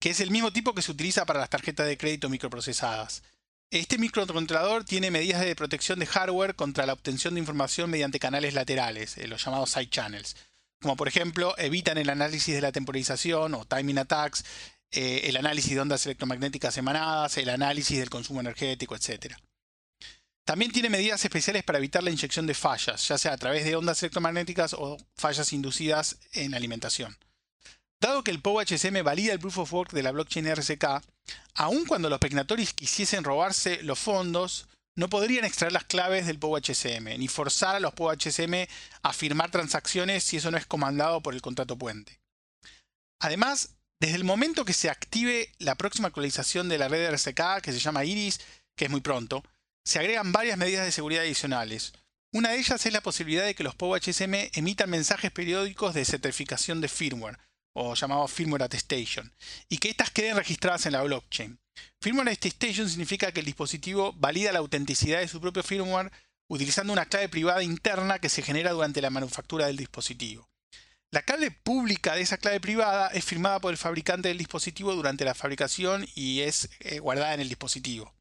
[0.00, 3.22] que es el mismo tipo que se utiliza para las tarjetas de crédito microprocesadas.
[3.70, 8.54] Este microcontrolador tiene medidas de protección de hardware contra la obtención de información mediante canales
[8.54, 10.36] laterales, eh, los llamados side channels,
[10.80, 14.44] como por ejemplo evitan el análisis de la temporización o timing attacks,
[14.90, 19.36] eh, el análisis de ondas electromagnéticas emanadas, el análisis del consumo energético, etc.
[20.44, 23.76] También tiene medidas especiales para evitar la inyección de fallas, ya sea a través de
[23.76, 27.16] ondas electromagnéticas o fallas inducidas en alimentación.
[28.00, 30.84] Dado que el POW-HSM valida el Proof of Work de la blockchain RSK,
[31.54, 37.18] aun cuando los pegnatoris quisiesen robarse los fondos, no podrían extraer las claves del POW-HSM,
[37.18, 38.68] ni forzar a los POW-HSM
[39.02, 42.20] a firmar transacciones si eso no es comandado por el contrato puente.
[43.20, 47.72] Además, desde el momento que se active la próxima actualización de la red RSK, que
[47.72, 48.40] se llama Iris,
[48.76, 49.42] que es muy pronto,
[49.84, 51.92] se agregan varias medidas de seguridad adicionales.
[52.32, 56.80] Una de ellas es la posibilidad de que los POW-HSM emitan mensajes periódicos de certificación
[56.80, 57.38] de firmware,
[57.76, 59.32] o llamado firmware attestation,
[59.68, 61.58] y que éstas queden registradas en la blockchain.
[62.00, 66.10] Firmware attestation significa que el dispositivo valida la autenticidad de su propio firmware
[66.48, 70.48] utilizando una clave privada interna que se genera durante la manufactura del dispositivo.
[71.10, 75.24] La clave pública de esa clave privada es firmada por el fabricante del dispositivo durante
[75.24, 78.12] la fabricación y es eh, guardada en el dispositivo.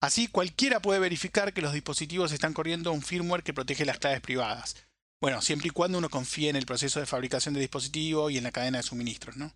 [0.00, 4.20] Así, cualquiera puede verificar que los dispositivos están corriendo un firmware que protege las claves
[4.20, 4.76] privadas.
[5.20, 8.44] Bueno, siempre y cuando uno confíe en el proceso de fabricación del dispositivo y en
[8.44, 9.52] la cadena de suministros, ¿no?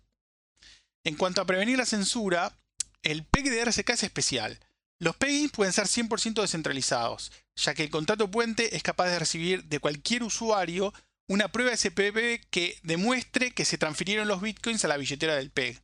[1.03, 2.57] En cuanto a prevenir la censura,
[3.03, 4.59] el PEG de RSK es especial.
[4.99, 9.63] Los PEGs pueden ser 100% descentralizados, ya que el contrato puente es capaz de recibir
[9.65, 10.93] de cualquier usuario
[11.27, 15.81] una prueba SPP que demuestre que se transfirieron los bitcoins a la billetera del PEG.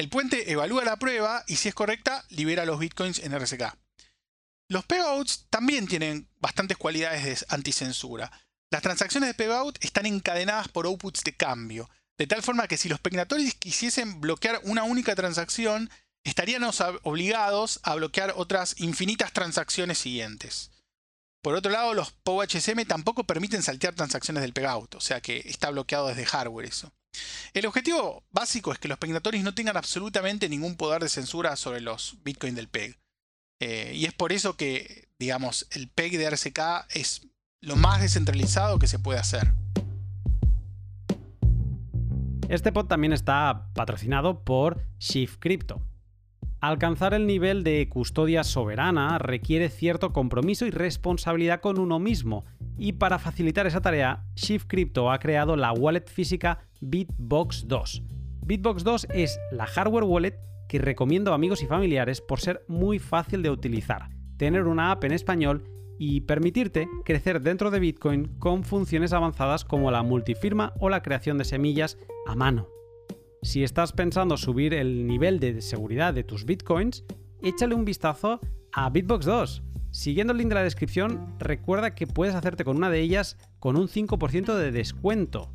[0.00, 3.76] El puente evalúa la prueba y si es correcta, libera los bitcoins en RSK.
[4.66, 8.32] Los payouts también tienen bastantes cualidades de anticensura.
[8.70, 12.88] Las transacciones de payout están encadenadas por outputs de cambio, de tal forma que si
[12.88, 15.90] los pegnatores quisiesen bloquear una única transacción,
[16.24, 16.64] estarían
[17.02, 20.70] obligados a bloquear otras infinitas transacciones siguientes.
[21.42, 25.68] Por otro lado, los POW-HSM tampoco permiten saltear transacciones del pegout, o sea que está
[25.68, 26.90] bloqueado desde hardware eso.
[27.52, 31.80] El objetivo básico es que los pegnatoris no tengan absolutamente ningún poder de censura sobre
[31.80, 32.98] los bitcoins del PEG.
[33.60, 37.26] Eh, y es por eso que, digamos, el PEG de RSK es
[37.60, 39.52] lo más descentralizado que se puede hacer.
[42.48, 45.82] Este pod también está patrocinado por Shift Crypto.
[46.60, 52.44] Alcanzar el nivel de custodia soberana requiere cierto compromiso y responsabilidad con uno mismo,
[52.80, 58.02] y para facilitar esa tarea, Shift Crypto ha creado la wallet física Bitbox 2.
[58.46, 62.98] Bitbox 2 es la hardware wallet que recomiendo a amigos y familiares por ser muy
[62.98, 65.64] fácil de utilizar, tener una app en español
[65.98, 71.36] y permitirte crecer dentro de Bitcoin con funciones avanzadas como la multifirma o la creación
[71.36, 72.66] de semillas a mano.
[73.42, 77.04] Si estás pensando subir el nivel de seguridad de tus bitcoins,
[77.42, 78.40] échale un vistazo
[78.72, 79.62] a Bitbox 2.
[80.00, 83.76] Siguiendo el link de la descripción, recuerda que puedes hacerte con una de ellas con
[83.76, 85.52] un 5% de descuento.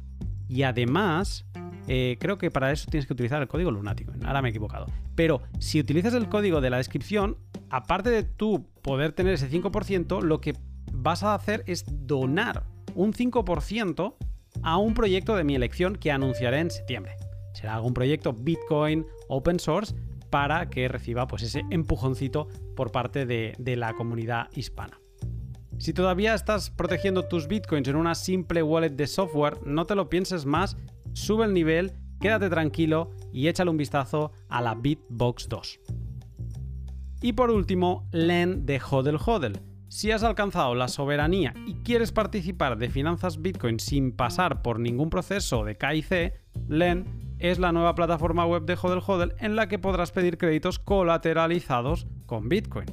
[0.47, 1.47] Y además,
[1.87, 4.13] eh, creo que para eso tienes que utilizar el código lunático.
[4.23, 4.85] Ahora me he equivocado.
[5.15, 7.39] Pero si utilizas el código de la descripción,
[7.71, 10.53] aparte de tú poder tener ese 5%, lo que
[10.93, 14.13] vas a hacer es donar un 5%
[14.61, 17.13] a un proyecto de mi elección que anunciaré en septiembre
[17.55, 19.95] será algún proyecto Bitcoin open source
[20.29, 24.99] para que reciba pues, ese empujoncito por parte de, la comunidad hispana.
[25.77, 30.09] Si todavía estás protegiendo tus bitcoins en una simple wallet de software, no te lo
[30.09, 30.77] pienses más,
[31.13, 35.79] sube el nivel, quédate tranquilo y échale un vistazo a la Bitbox 2.
[37.21, 39.59] Y por último, LEN de Hodel Hodel.
[39.87, 45.09] Si has alcanzado la soberanía y quieres participar de finanzas Bitcoin sin pasar por ningún
[45.09, 46.33] proceso de KIC,
[46.67, 50.79] LEN es la nueva plataforma web de Hodel Hodel en la que podrás pedir créditos
[50.79, 52.87] colateralizados con Bitcoin.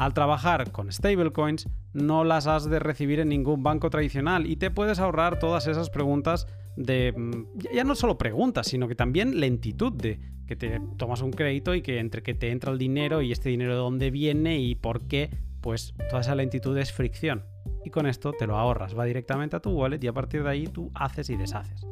[0.00, 4.70] Al trabajar con stablecoins, no las has de recibir en ningún banco tradicional y te
[4.70, 7.12] puedes ahorrar todas esas preguntas de.
[7.14, 11.74] Mm, ya no solo preguntas, sino que también lentitud de que te tomas un crédito
[11.74, 14.74] y que entre que te entra el dinero y este dinero de dónde viene y
[14.74, 17.44] por qué, pues toda esa lentitud es fricción.
[17.84, 20.48] Y con esto te lo ahorras, va directamente a tu wallet y a partir de
[20.48, 21.86] ahí tú haces y deshaces.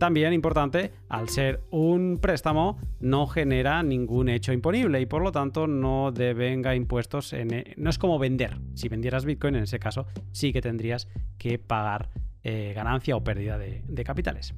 [0.00, 5.66] También importante, al ser un préstamo, no genera ningún hecho imponible y por lo tanto
[5.66, 7.34] no devenga impuestos.
[7.34, 8.58] E, no es como vender.
[8.72, 12.08] Si vendieras Bitcoin, en ese caso, sí que tendrías que pagar
[12.44, 14.54] eh, ganancia o pérdida de, de capitales.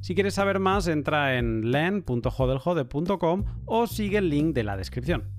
[0.00, 5.30] Si quieres saber más, entra en len.jodeljode.com o sigue el link de la descripción.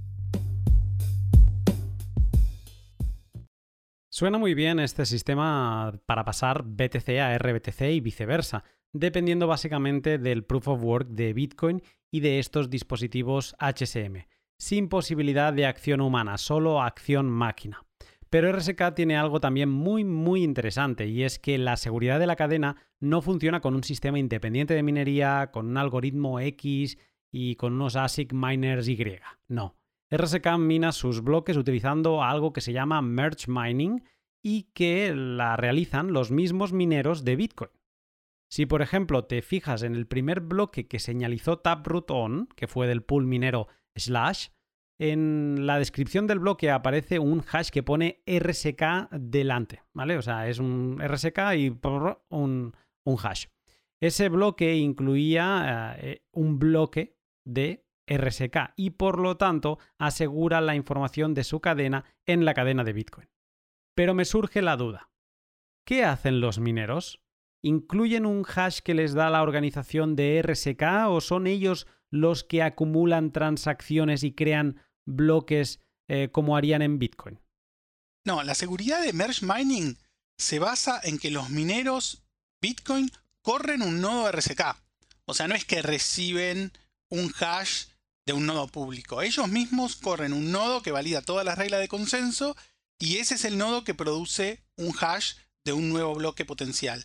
[4.09, 10.43] Suena muy bien este sistema para pasar BTC a RBTC y viceversa dependiendo básicamente del
[10.43, 14.25] proof of work de Bitcoin y de estos dispositivos HSM,
[14.57, 17.85] sin posibilidad de acción humana, solo acción máquina.
[18.29, 22.37] Pero RSK tiene algo también muy muy interesante y es que la seguridad de la
[22.37, 26.97] cadena no funciona con un sistema independiente de minería, con un algoritmo X
[27.29, 29.19] y con unos ASIC miners Y.
[29.49, 29.75] No.
[30.09, 34.03] RSK mina sus bloques utilizando algo que se llama merge mining
[34.41, 37.71] y que la realizan los mismos mineros de Bitcoin.
[38.51, 42.85] Si por ejemplo te fijas en el primer bloque que señalizó Taproot On, que fue
[42.85, 44.49] del pool minero slash,
[44.99, 50.17] en la descripción del bloque aparece un hash que pone RSK delante, ¿vale?
[50.17, 51.69] O sea, es un RSK y
[52.29, 52.75] un,
[53.05, 53.45] un hash.
[54.01, 61.33] Ese bloque incluía eh, un bloque de RSK y por lo tanto asegura la información
[61.33, 63.29] de su cadena en la cadena de Bitcoin.
[63.95, 65.09] Pero me surge la duda.
[65.85, 67.21] ¿Qué hacen los mineros?
[67.63, 72.63] ¿Incluyen un hash que les da la organización de RSK o son ellos los que
[72.63, 77.39] acumulan transacciones y crean bloques eh, como harían en Bitcoin?
[78.25, 79.97] No, la seguridad de merge mining
[80.37, 82.23] se basa en que los mineros
[82.61, 84.61] Bitcoin corren un nodo RSK.
[85.25, 86.71] O sea, no es que reciben
[87.09, 87.85] un hash
[88.25, 89.21] de un nodo público.
[89.21, 92.55] Ellos mismos corren un nodo que valida todas las reglas de consenso
[92.99, 95.33] y ese es el nodo que produce un hash
[95.63, 97.03] de un nuevo bloque potencial.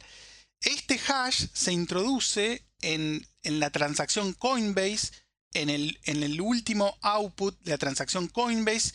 [0.61, 5.13] Este hash se introduce en, la transacción Coinbase,
[5.53, 8.93] en el, último output de la transacción Coinbase,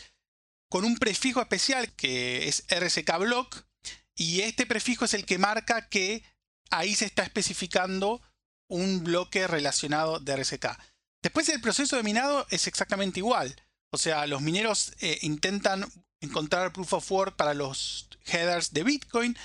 [0.70, 3.66] con un prefijo especial que es RSK block,
[4.16, 6.24] y este prefijo es el que marca que
[6.70, 8.22] ahí se está especificando
[8.68, 10.68] un bloque relacionado de RSK.
[11.22, 13.56] Después el proceso de minado es exactamente igual.
[13.92, 15.86] O sea, los mineros eh, intentan
[16.22, 19.38] encontrar proof of work para los headers de Bitcoin,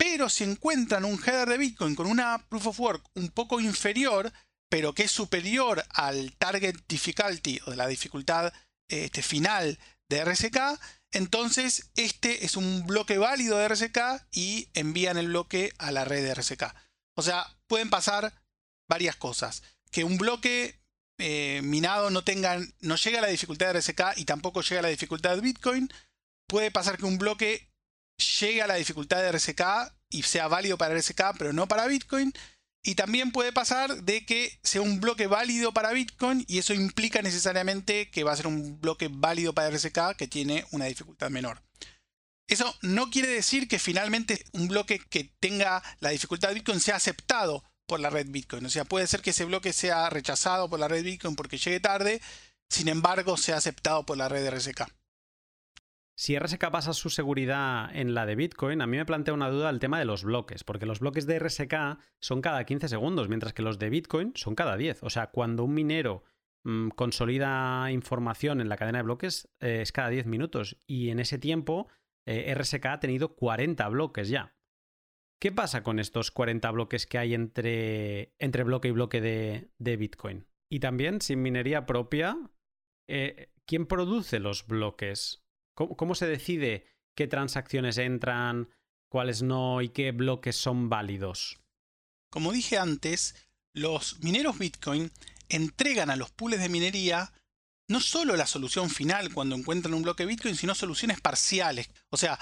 [0.00, 4.32] pero si encuentran un header de Bitcoin con una proof of work un poco inferior,
[4.70, 8.50] pero que es superior al target difficulty o de la dificultad
[8.88, 9.78] este, final
[10.08, 10.56] de RSK,
[11.12, 13.98] entonces este es un bloque válido de RSK
[14.32, 16.74] y envían el bloque a la red de RSK.
[17.14, 18.32] O sea, pueden pasar
[18.88, 19.62] varias cosas.
[19.90, 20.80] Que un bloque
[21.18, 24.82] eh, minado no, tenga, no llega a la dificultad de RSK y tampoco llega a
[24.82, 25.92] la dificultad de Bitcoin.
[26.48, 27.69] Puede pasar que un bloque
[28.20, 29.62] llegue a la dificultad de RSK
[30.10, 32.32] y sea válido para RSK, pero no para Bitcoin.
[32.82, 37.20] Y también puede pasar de que sea un bloque válido para Bitcoin y eso implica
[37.20, 41.62] necesariamente que va a ser un bloque válido para RSK que tiene una dificultad menor.
[42.48, 46.96] Eso no quiere decir que finalmente un bloque que tenga la dificultad de Bitcoin sea
[46.96, 48.64] aceptado por la red Bitcoin.
[48.64, 51.80] O sea, puede ser que ese bloque sea rechazado por la red Bitcoin porque llegue
[51.80, 52.20] tarde,
[52.68, 54.82] sin embargo sea aceptado por la red RSK.
[56.20, 59.70] Si RSK basa su seguridad en la de Bitcoin, a mí me plantea una duda
[59.70, 63.54] el tema de los bloques, porque los bloques de RSK son cada 15 segundos, mientras
[63.54, 65.02] que los de Bitcoin son cada 10.
[65.02, 66.22] O sea, cuando un minero
[66.64, 71.20] mm, consolida información en la cadena de bloques eh, es cada 10 minutos y en
[71.20, 71.88] ese tiempo
[72.26, 74.54] eh, RSK ha tenido 40 bloques ya.
[75.40, 79.96] ¿Qué pasa con estos 40 bloques que hay entre, entre bloque y bloque de, de
[79.96, 80.46] Bitcoin?
[80.68, 82.36] Y también, sin minería propia,
[83.08, 85.46] eh, ¿quién produce los bloques?
[85.88, 88.68] ¿Cómo, se decide qué transacciones entran,
[89.08, 91.58] cuáles no y qué bloques son válidos?
[92.30, 93.34] Como dije antes,
[93.72, 95.10] los mineros Bitcoin
[95.48, 97.32] entregan a los pools de minería
[97.88, 101.90] no solo la solución final cuando encuentran un bloque Bitcoin, sino soluciones parciales.
[102.10, 102.38] O sea,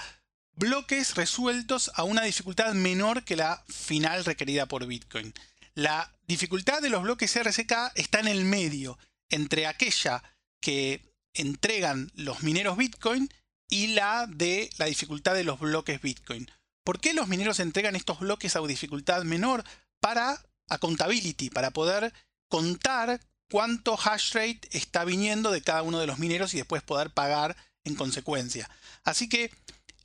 [0.53, 5.33] bloques resueltos a una dificultad menor que la final requerida por Bitcoin.
[5.73, 10.21] La dificultad de los bloques RSK está en el medio, entre aquella
[10.61, 11.08] que
[11.39, 13.29] entregan los mineros Bitcoin
[13.69, 16.49] y la de la dificultad de los bloques Bitcoin.
[16.83, 19.63] ¿Por qué los mineros entregan estos bloques a dificultad menor?
[19.99, 22.13] Para accountability, para poder
[22.47, 27.11] contar cuánto hash rate está viniendo de cada uno de los mineros y después poder
[27.11, 28.69] pagar en consecuencia.
[29.03, 29.51] Así que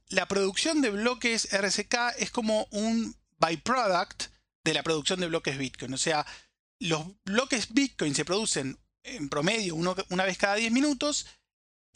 [0.09, 4.25] la producción de bloques RSK es como un byproduct
[4.65, 5.95] de la producción de bloques Bitcoin.
[5.95, 6.27] O sea,
[6.79, 11.27] los bloques Bitcoin se producen en promedio una vez cada 10 minutos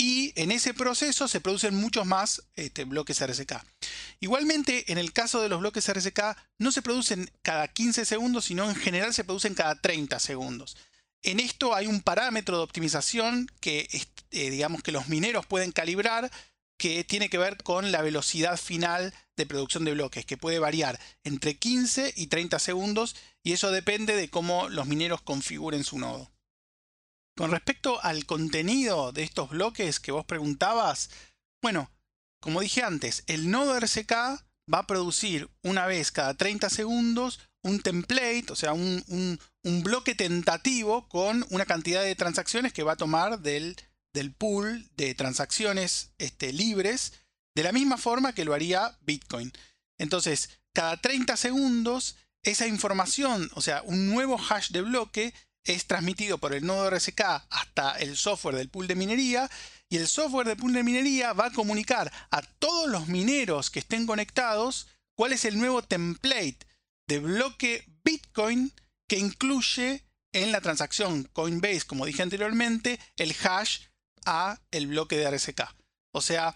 [0.01, 3.55] y en ese proceso se producen muchos más este, bloques RSK.
[4.21, 8.69] Igualmente, en el caso de los bloques RSK, no se producen cada 15 segundos, sino
[8.69, 10.77] en general se producen cada 30 segundos.
[11.23, 13.89] En esto hay un parámetro de optimización que
[14.31, 16.31] eh, digamos que los mineros pueden calibrar
[16.79, 21.01] que tiene que ver con la velocidad final de producción de bloques, que puede variar
[21.25, 26.31] entre 15 y 30 segundos y eso depende de cómo los mineros configuren su nodo.
[27.39, 31.09] Con respecto al contenido de estos bloques que vos preguntabas,
[31.63, 31.89] bueno,
[32.41, 37.79] como dije antes, el nodo RSK va a producir una vez cada 30 segundos un
[37.79, 43.39] template, o sea, un, bloque tentativo con una cantidad de transacciones que va a tomar
[43.39, 43.77] del,
[44.13, 47.13] del pool de transacciones este, libres,
[47.55, 49.53] de la misma forma que lo haría Bitcoin.
[49.97, 55.35] Entonces, cada 30 segundos, esa información, o sea, un nuevo hash de bloque,
[55.73, 59.51] es transmitido por el nodo RSK hasta el software del pool de minería
[59.89, 63.79] y el software del pool de minería va a comunicar a todos los mineros que
[63.79, 66.59] estén conectados cuál es el nuevo template
[67.07, 68.73] de bloque Bitcoin
[69.07, 73.81] que incluye en la transacción Coinbase, como dije anteriormente, el hash
[74.27, 75.63] a el bloque de RSK.
[76.13, 76.55] O sea,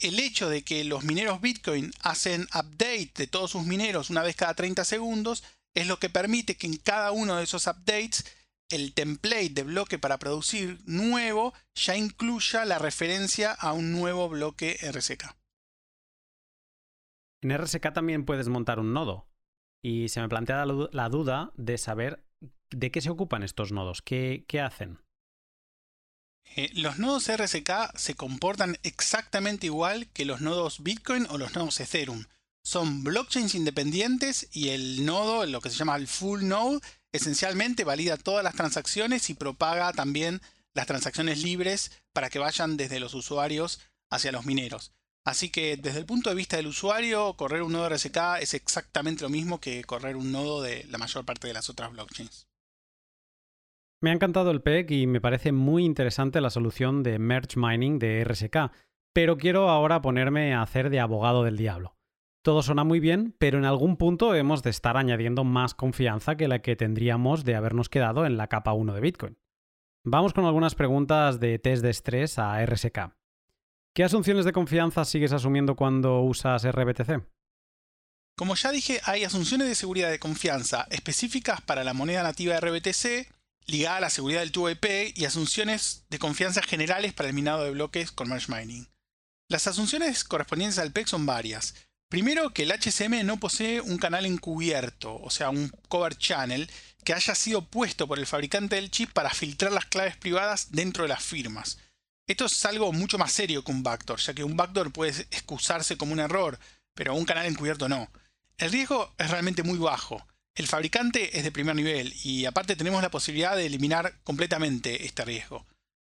[0.00, 4.34] el hecho de que los mineros Bitcoin hacen update de todos sus mineros una vez
[4.34, 5.44] cada 30 segundos
[5.74, 8.24] es lo que permite que en cada uno de esos updates
[8.70, 14.78] el template de bloque para producir nuevo ya incluya la referencia a un nuevo bloque
[14.80, 15.36] RSK.
[17.42, 19.26] En RSK también puedes montar un nodo.
[19.82, 22.22] Y se me plantea la, duda de saber
[22.70, 24.98] de qué se ocupan estos nodos, qué, hacen.
[26.54, 31.80] Eh, los nodos RSK se comportan exactamente igual que los nodos Bitcoin o los nodos
[31.80, 32.26] Ethereum.
[32.62, 36.80] Son blockchains independientes y el nodo, lo que se llama el full node,
[37.12, 40.40] esencialmente valida todas las transacciones y propaga también
[40.74, 43.80] las transacciones libres para que vayan desde los usuarios
[44.10, 44.92] hacia los mineros.
[45.24, 49.22] Así que desde el punto de vista del usuario, correr un nodo RSK es exactamente
[49.22, 52.46] lo mismo que correr un nodo de la mayor parte de las otras blockchains.
[54.02, 57.98] Me ha encantado el PEC y me parece muy interesante la solución de merge mining
[57.98, 58.72] de RSK,
[59.12, 61.99] pero quiero ahora ponerme a hacer de abogado del diablo.
[62.42, 66.48] Todo suena muy bien, pero en algún punto hemos de estar añadiendo más confianza que
[66.48, 69.38] la que tendríamos de habernos quedado en la capa 1 de Bitcoin.
[70.04, 73.14] Vamos con algunas preguntas de test de estrés a RSK.
[73.94, 77.26] ¿Qué asunciones de confianza sigues asumiendo cuando usas RBTC?
[78.38, 83.30] Como ya dije, hay asunciones de seguridad de confianza específicas para la moneda nativa RBTC,
[83.66, 87.64] ligada a la seguridad del tubo IP y asunciones de confianza generales para el minado
[87.64, 88.88] de bloques con Merge Mining.
[89.48, 91.89] Las asunciones correspondientes al PEC son varias.
[92.10, 96.68] Primero, que el HCM no posee un canal encubierto, o sea, un cover channel,
[97.04, 101.04] que haya sido puesto por el fabricante del chip para filtrar las claves privadas dentro
[101.04, 101.78] de las firmas.
[102.26, 105.96] Esto es algo mucho más serio que un backdoor, ya que un backdoor puede excusarse
[105.96, 106.58] como un error,
[106.94, 108.10] pero un canal encubierto no.
[108.58, 110.26] El riesgo es realmente muy bajo.
[110.56, 115.24] El fabricante es de primer nivel y aparte tenemos la posibilidad de eliminar completamente este
[115.24, 115.64] riesgo.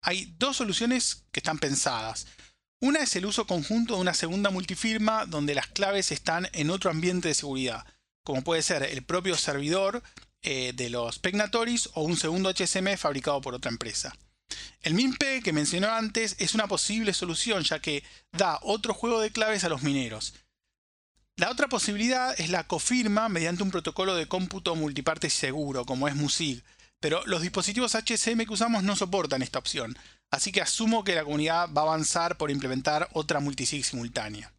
[0.02, 2.28] Hay dos soluciones que están pensadas.
[2.84, 6.90] Una es el uso conjunto de una segunda multifirma donde las claves están en otro
[6.90, 7.86] ambiente de seguridad,
[8.24, 10.02] como puede ser el propio servidor
[10.42, 14.18] eh, de los Pegnatoris o un segundo HSM fabricado por otra empresa.
[14.82, 19.30] El MINP que mencionó antes es una posible solución ya que da otro juego de
[19.30, 20.34] claves a los mineros.
[21.38, 26.16] La otra posibilidad es la cofirma mediante un protocolo de cómputo multiparte seguro como es
[26.16, 26.64] MUSIG,
[27.00, 29.96] pero los dispositivos HSM que usamos no soportan esta opción,
[30.32, 34.52] así que asumo que la comunidad va a avanzar por implementar otra multisig simultánea.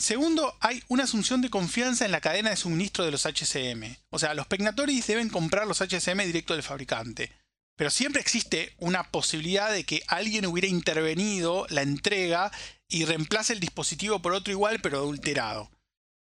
[0.00, 3.96] Segundo, hay una asunción de confianza en la cadena de suministro de los HCM.
[4.08, 7.30] O sea, los Pegnatoris deben comprar los HCM directo del fabricante.
[7.76, 12.50] Pero siempre existe una posibilidad de que alguien hubiera intervenido la entrega
[12.88, 15.70] y reemplace el dispositivo por otro igual pero adulterado.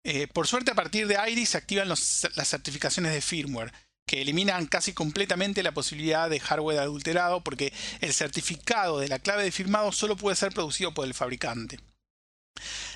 [0.04, 3.72] Eh, por suerte a partir de Iris se activan las certificaciones de firmware
[4.06, 9.42] que eliminan casi completamente la posibilidad de hardware adulterado porque el certificado de la clave
[9.42, 11.80] de firmado solo puede ser producido por el fabricante.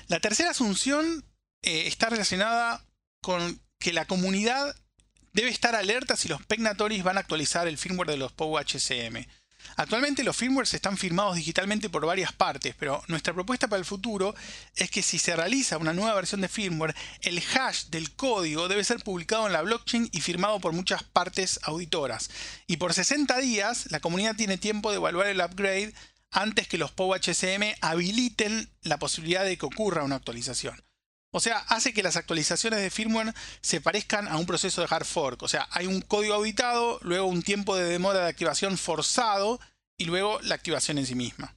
[0.07, 1.25] La tercera asunción
[1.63, 2.85] eh, está relacionada
[3.21, 4.75] con que la comunidad
[5.33, 9.25] debe estar alerta si los Pegnatoris van a actualizar el firmware de los POW HCM.
[9.75, 14.35] Actualmente los firmwares están firmados digitalmente por varias partes, pero nuestra propuesta para el futuro
[14.75, 18.83] es que si se realiza una nueva versión de firmware, el hash del código debe
[18.83, 22.29] ser publicado en la blockchain y firmado por muchas partes auditoras.
[22.67, 25.93] Y por 60 días la comunidad tiene tiempo de evaluar el upgrade
[26.31, 30.81] antes que los POW HCM habiliten la posibilidad de que ocurra una actualización.
[31.31, 35.05] O sea, hace que las actualizaciones de firmware se parezcan a un proceso de hard
[35.05, 35.41] fork.
[35.43, 39.59] O sea, hay un código auditado, luego un tiempo de demora de activación forzado
[39.97, 41.55] y luego la activación en sí misma.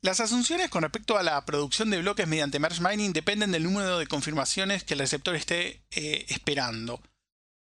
[0.00, 3.98] Las asunciones con respecto a la producción de bloques mediante merge mining dependen del número
[3.98, 7.02] de confirmaciones que el receptor esté eh, esperando.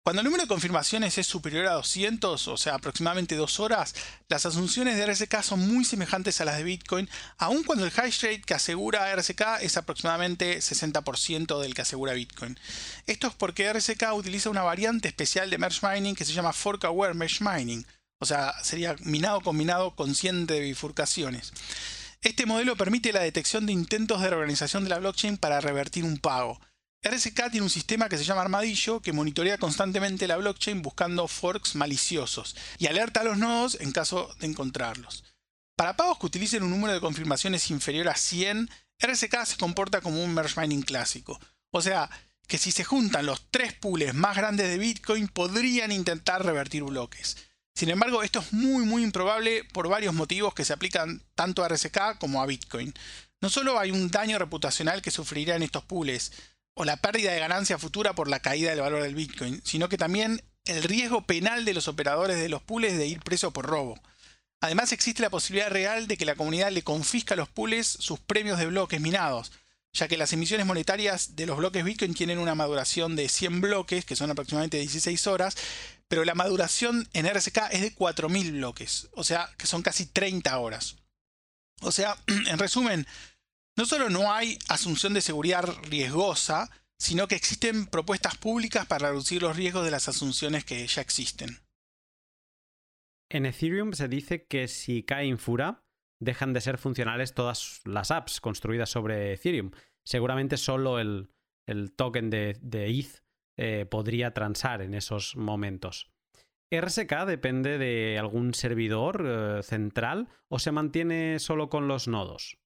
[0.05, 3.95] Cuando el número de confirmaciones es superior a 200, o sea, aproximadamente 2 horas,
[4.27, 8.21] las asunciones de RSK son muy semejantes a las de Bitcoin, aun cuando el hash
[8.21, 12.59] rate que asegura RSK es aproximadamente 60% del que asegura Bitcoin.
[13.07, 16.83] Esto es porque RSK utiliza una variante especial de merge mining que se llama fork
[16.83, 17.85] aware merge mining,
[18.19, 21.53] o sea, sería minado combinado consciente de bifurcaciones.
[22.21, 26.17] Este modelo permite la detección de intentos de reorganización de la blockchain para revertir un
[26.17, 26.59] pago.
[27.03, 31.75] RSK tiene un sistema que se llama Armadillo que monitorea constantemente la blockchain buscando forks
[31.75, 35.25] maliciosos y alerta a los nodos en caso de encontrarlos.
[35.75, 40.23] Para pagos que utilicen un número de confirmaciones inferior a 100, RSK se comporta como
[40.23, 41.39] un merge mining clásico.
[41.71, 42.09] O sea,
[42.47, 47.35] que si se juntan los tres pools más grandes de Bitcoin podrían intentar revertir bloques.
[47.75, 51.67] Sin embargo, esto es muy muy improbable por varios motivos que se aplican tanto a
[51.67, 52.93] RSK como a Bitcoin.
[53.41, 56.31] No solo hay un daño reputacional que sufrirán estos pools,
[56.75, 59.97] o la pérdida de ganancia futura por la caída del valor del Bitcoin, sino que
[59.97, 64.01] también el riesgo penal de los operadores de los pools de ir preso por robo.
[64.61, 68.19] Además existe la posibilidad real de que la comunidad le confisca a los pools sus
[68.19, 69.51] premios de bloques minados,
[69.91, 74.05] ya que las emisiones monetarias de los bloques Bitcoin tienen una maduración de 100 bloques,
[74.05, 75.55] que son aproximadamente 16 horas,
[76.07, 80.57] pero la maduración en RSK es de 4.000 bloques, o sea que son casi 30
[80.57, 80.95] horas.
[81.81, 83.05] O sea, en resumen,
[83.75, 86.69] No solo no hay asunción de seguridad riesgosa,
[86.99, 91.57] sino que existen propuestas públicas para reducir los riesgos de las asunciones que ya existen.
[93.31, 95.83] En Ethereum se dice que si cae Infura,
[96.21, 99.71] dejan de ser funcionales todas las apps construidas sobre Ethereum.
[100.05, 101.29] Seguramente solo el,
[101.95, 103.23] token de, ETH
[103.57, 106.11] eh, podría transar en esos momentos.
[106.71, 112.59] ¿RSK depende de algún servidor eh, central o se mantiene solo con los nodos?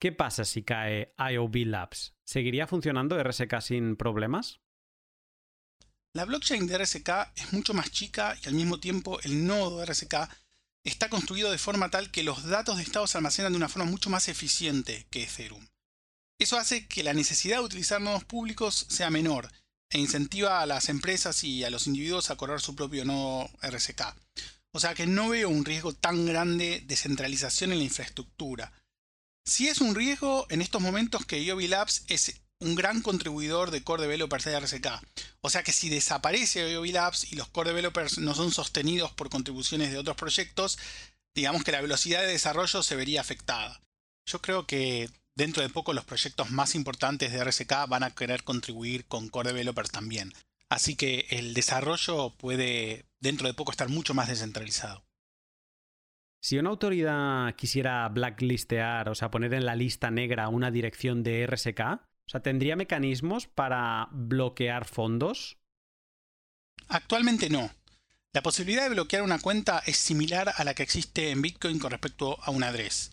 [0.00, 2.14] ¿Qué pasa si cae IOB Labs?
[2.24, 4.60] ¿Seguiría funcionando RSK sin problemas?
[6.14, 9.86] La blockchain de RSK es mucho más chica y al mismo tiempo el nodo de
[9.86, 10.14] RSK
[10.84, 13.90] está construido de forma tal que los datos de estado se almacenan de una forma
[13.90, 15.66] mucho más eficiente que Ethereum.
[16.40, 19.50] Eso hace que la necesidad de utilizar nodos públicos sea menor
[19.90, 24.14] e incentiva a las empresas y a los individuos a correr su propio nodo RSK.
[24.72, 28.72] O sea que no veo un riesgo tan grande de centralización en la infraestructura.
[29.48, 33.82] Si es un riesgo en estos momentos que Yobi Labs es un gran contribuidor de
[33.82, 34.86] core developers de RSK.
[35.40, 39.30] O sea que si desaparece Yobi Labs y los core developers no son sostenidos por
[39.30, 40.78] contribuciones de otros proyectos,
[41.34, 43.80] digamos que la velocidad de desarrollo se vería afectada.
[44.26, 48.44] Yo creo que dentro de poco los proyectos más importantes de RSK van a querer
[48.44, 50.34] contribuir con core developers también.
[50.68, 55.07] Así que el desarrollo puede dentro de poco estar mucho más descentralizado.
[56.40, 61.46] Si una autoridad quisiera blacklistear, o sea, poner en la lista negra una dirección de
[61.46, 65.58] RSK, o sea, ¿tendría mecanismos para bloquear fondos?
[66.88, 67.70] Actualmente no.
[68.32, 71.90] La posibilidad de bloquear una cuenta es similar a la que existe en Bitcoin con
[71.90, 73.12] respecto a un address.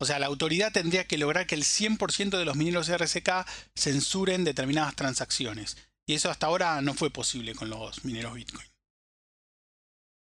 [0.00, 3.46] O sea, la autoridad tendría que lograr que el 100% de los mineros RSK
[3.76, 5.76] censuren determinadas transacciones.
[6.06, 8.66] Y eso hasta ahora no fue posible con los mineros Bitcoin.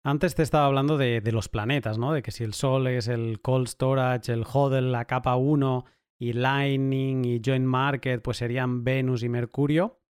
[0.03, 2.13] Antes te estaba hablando de, los planetas, ¿no?
[2.13, 5.85] De que si el Sol es el cold storage, el HODL, la capa 1
[6.19, 10.01] y Lightning y Joint Market pues serían Venus y Mercurio.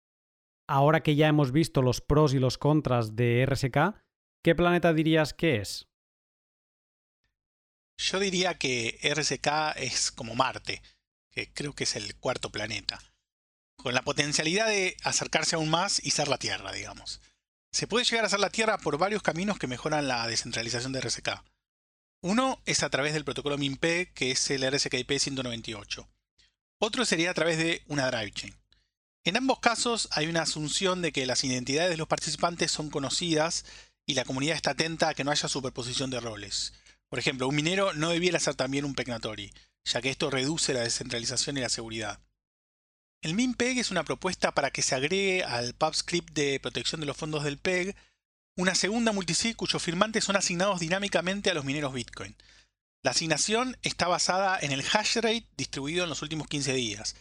[0.69, 4.01] Ahora que ya hemos visto los pros y los contras de RSK,
[4.45, 5.89] ¿qué planeta dirías que es?
[7.99, 10.83] Yo diría que RSK es como Marte,
[11.33, 13.01] que creo que es el cuarto planeta,
[13.77, 17.21] con la potencialidad de acercarse aún más y ser la Tierra, digamos.
[17.73, 21.01] Se puede llegar a ser la Tierra por varios caminos que mejoran la descentralización de
[21.01, 21.45] RSK.
[22.23, 26.09] Uno es a través del protocolo MIMP, que es el RSKIP 198.
[26.79, 28.57] Otro sería a través de una drive chain.
[29.25, 33.65] En ambos casos hay una asunción de que las identidades de los participantes son conocidas
[34.07, 36.73] y la comunidad está atenta a que no haya superposición de roles.
[37.09, 39.53] Por ejemplo, un minero no debiera ser también un Pegnatori,
[39.85, 42.21] ya que esto reduce la descentralización y la seguridad.
[43.23, 47.17] El MIMPEG es una propuesta para que se agregue al PubScript de protección de los
[47.17, 47.95] fondos del PEG
[48.57, 52.35] una segunda multisig cuyos firmantes son asignados dinámicamente a los mineros Bitcoin.
[53.03, 57.15] La asignación está basada en el hash rate distribuido en los últimos 15 días.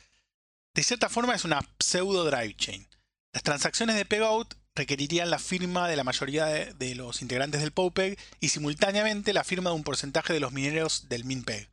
[0.74, 2.88] De cierta forma es una pseudo drive chain.
[3.34, 8.18] Las transacciones de pegout requerirían la firma de la mayoría de, los integrantes del POPEG
[8.40, 11.70] y simultáneamente la firma de un porcentaje de los mineros del MinPeg.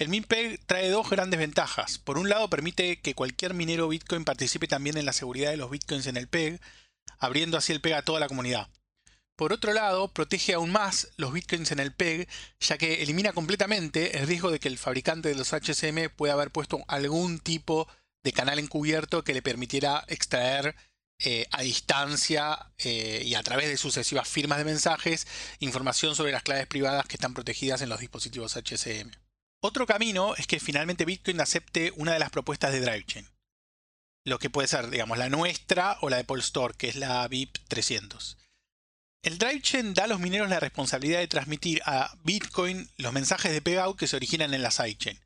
[0.00, 1.98] El MinPeg trae dos grandes ventajas.
[1.98, 5.70] Por un lado permite que cualquier minero Bitcoin participe también en la seguridad de los
[5.70, 6.58] Bitcoins en el PEG,
[7.18, 8.70] abriendo así el PEG a toda la comunidad.
[9.36, 12.28] Por otro lado, protege aún más los bitcoins en el PEG,
[12.60, 16.50] ya que elimina completamente el riesgo de que el fabricante de los HSM pueda haber
[16.50, 17.86] puesto algún tipo
[18.24, 20.76] de canal encubierto que le permitiera extraer
[21.18, 25.26] eh, a distancia eh, y a través de sucesivas firmas de mensajes
[25.58, 29.10] información sobre las claves privadas que están protegidas en los dispositivos HSM.
[29.62, 33.28] Otro camino es que finalmente Bitcoin acepte una de las propuestas de DriveChain.
[34.24, 37.58] Lo que puede ser, digamos, la nuestra o la de Polestar, que es la VIP
[37.68, 38.38] 300.
[39.22, 43.60] El DriveChain da a los mineros la responsabilidad de transmitir a Bitcoin los mensajes de
[43.60, 45.20] payout que se originan en la sidechain.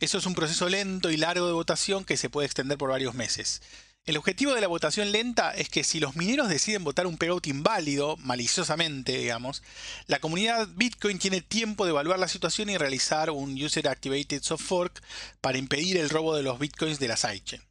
[0.00, 3.14] Eso es un proceso lento y largo de votación que se puede extender por varios
[3.14, 3.62] meses.
[4.04, 7.46] El objetivo de la votación lenta es que si los mineros deciden votar un payout
[7.46, 9.62] inválido, maliciosamente, digamos,
[10.08, 14.64] la comunidad Bitcoin tiene tiempo de evaluar la situación y realizar un User Activated Soft
[14.64, 15.02] Fork
[15.40, 17.62] para impedir el robo de los Bitcoins de la sidechain.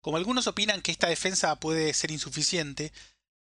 [0.00, 2.92] Como algunos opinan que esta defensa puede ser insuficiente,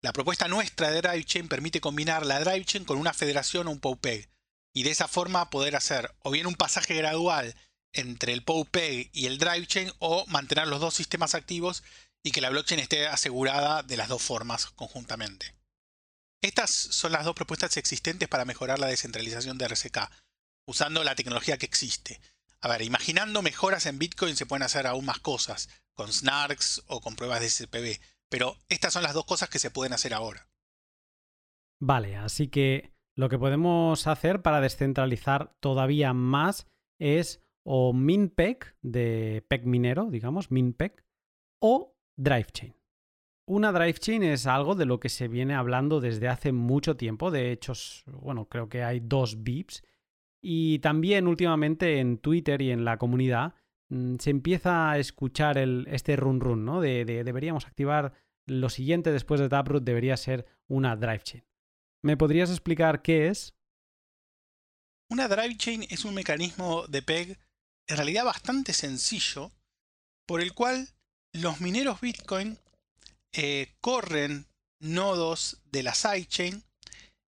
[0.02, 4.28] la propuesta nuestra de DriveChain permite combinar la DriveChain con una federación o un POWPEG
[4.74, 7.56] y de esa forma poder hacer o bien un pasaje gradual
[7.94, 11.84] entre el POWPEG y el DriveChain o mantener los dos sistemas activos
[12.24, 15.56] y que la blockchain esté asegurada de las dos formas conjuntamente.
[16.42, 20.10] Estas son las dos propuestas existentes para mejorar la descentralización de RSK,
[20.66, 22.22] usando la tecnología que existe.
[22.62, 27.02] A ver, imaginando mejoras en Bitcoin se pueden hacer aún más cosas, con snarks o
[27.02, 30.48] con pruebas de SPB, pero estas son las dos cosas que se pueden hacer ahora.
[31.82, 36.68] Vale, así que lo que podemos hacer para descentralizar todavía más
[37.00, 41.04] es o MinPeg de PEG minero, digamos, MinPeg,
[41.62, 42.74] o DriveChain.
[43.48, 47.30] Una DriveChain es algo de lo que se viene hablando desde hace mucho tiempo.
[47.30, 47.74] De hecho,
[48.08, 49.84] bueno, creo que hay dos VIPs.
[50.42, 53.54] Y también últimamente en Twitter y en la comunidad
[53.90, 56.82] mm, se empieza a escuchar el, este run run, ¿no?
[56.82, 58.14] De, de, deberíamos activar
[58.48, 61.46] lo siguiente después de Taproot, debería ser una DriveChain.
[62.04, 63.56] ¿Me podrías explicar qué es?
[65.12, 67.38] Una DriveChain es un mecanismo de PEG
[67.90, 69.52] en realidad bastante sencillo
[70.26, 70.94] por el cual
[71.34, 72.58] los mineros Bitcoin
[73.34, 74.48] eh, corren
[74.80, 76.64] nodos de la sidechain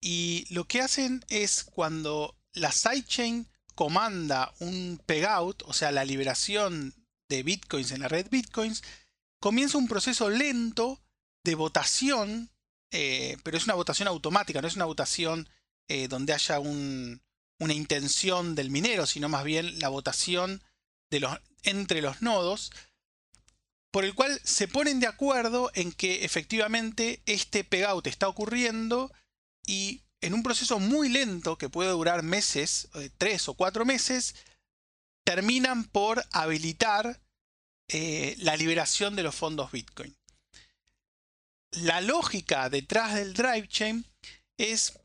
[0.00, 6.94] y lo que hacen es cuando la sidechain comanda un pegout, o sea, la liberación
[7.28, 8.82] de bitcoins en la red bitcoins,
[9.40, 11.00] comienza un proceso lento
[11.44, 12.50] de votación,
[12.90, 15.48] eh, pero es una votación automática, no es una votación
[15.88, 16.58] eh, donde haya
[17.60, 20.62] una intención del minero, sino más bien la votación
[21.10, 22.72] de los, entre los nodos,
[23.92, 29.12] por el cual se ponen de acuerdo en que efectivamente este pegout está ocurriendo
[29.66, 34.34] y en un proceso muy lento que puede durar meses, eh, tres o cuatro meses,
[35.24, 37.20] terminan por habilitar
[37.88, 40.16] eh, la liberación de los fondos Bitcoin.
[41.72, 44.04] La lógica detrás del drive chain
[44.56, 44.98] es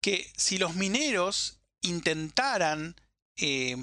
[0.00, 2.96] que si los mineros intentaran
[3.36, 3.76] eh,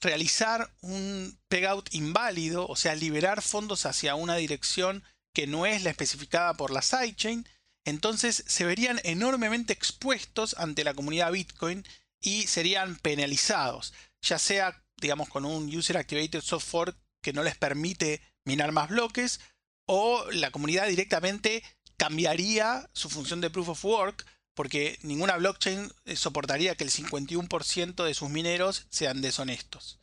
[0.00, 5.90] realizar un payout inválido, o sea, liberar fondos hacia una dirección que no es la
[5.90, 7.46] especificada por la sidechain,
[7.84, 11.84] entonces se verían enormemente expuestos ante la comunidad Bitcoin
[12.20, 18.20] y serían penalizados, ya sea, digamos, con un User Activated Software que no les permite
[18.44, 19.40] minar más bloques,
[19.86, 21.62] o la comunidad directamente
[21.96, 24.26] cambiaría su función de Proof of Work,
[24.60, 30.00] porque ninguna blockchain eh, soportaría que el 51% de sus mineros sean deshonestos.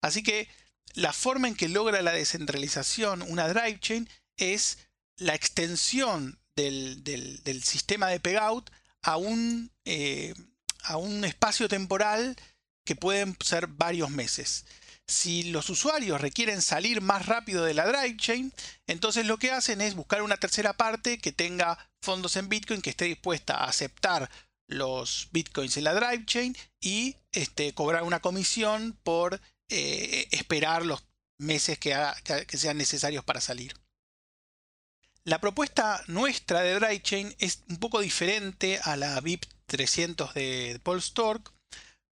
[0.00, 0.48] Así que
[0.94, 4.78] la forma en que logra la descentralización una drive chain es
[5.18, 7.02] la extensión del,
[7.62, 8.70] sistema de payout
[9.02, 10.32] a un, eh,
[10.82, 12.36] a un espacio temporal
[12.86, 14.64] que pueden ser varios meses.
[15.06, 18.54] Si los usuarios requieren salir más rápido de la drive chain,
[18.86, 22.90] entonces lo que hacen es buscar una tercera parte que tenga fondos en Bitcoin que
[22.90, 24.30] esté dispuesta a aceptar
[24.68, 31.04] los Bitcoins en la drive chain y este, cobrar una comisión por eh, esperar los
[31.38, 31.94] meses que
[32.58, 33.74] sean necesarios para salir.
[35.24, 41.02] La propuesta nuestra de DryChain es un poco diferente a la VIP 300 de Paul
[41.02, 41.52] Stork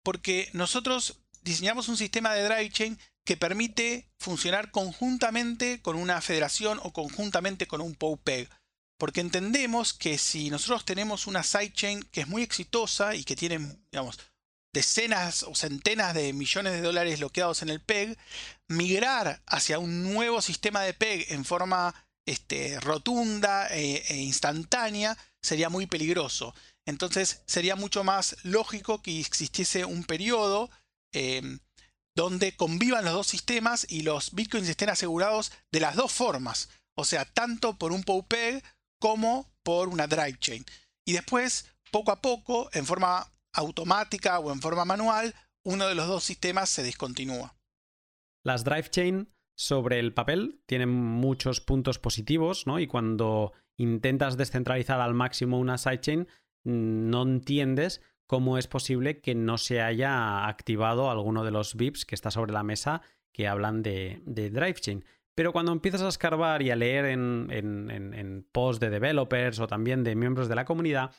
[0.04, 6.92] porque nosotros diseñamos un sistema de DryChain que permite funcionar conjuntamente con una federación o
[6.92, 8.48] conjuntamente con un POWPEG.
[8.98, 13.78] Porque entendemos que si nosotros tenemos una sidechain que es muy exitosa y que tiene,
[14.72, 18.18] decenas o centenas de millones de dólares bloqueados en el PEG,
[18.66, 21.94] migrar hacia un nuevo sistema de PEG en forma
[22.26, 26.54] este, rotunda e, e, instantánea sería muy peligroso.
[26.84, 30.70] Entonces sería mucho más lógico que existiese un periodo
[31.12, 31.60] em,
[32.14, 36.68] donde convivan los dos sistemas y los bitcoins estén asegurados de las dos formas.
[36.94, 38.62] O sea, tanto por un POWPEG
[38.98, 40.64] como por una drive chain.
[41.04, 45.34] Y después, poco a poco, en forma automática o en forma manual,
[45.64, 47.54] uno de los dos sistemas se descontinúa.
[48.44, 52.78] Las drive chain sobre el papel tienen muchos puntos positivos, ¿no?
[52.78, 56.28] Y cuando intentas descentralizar al máximo una sidechain,
[56.64, 62.04] mm, no entiendes cómo es posible que no se haya activado alguno de los VIPs
[62.04, 65.04] que está sobre la mesa que hablan de, de DriveChain.
[65.38, 70.16] Pero cuando empiezas a escarbar y a leer en, posts de developers o también de
[70.16, 71.12] miembros de la comunidad,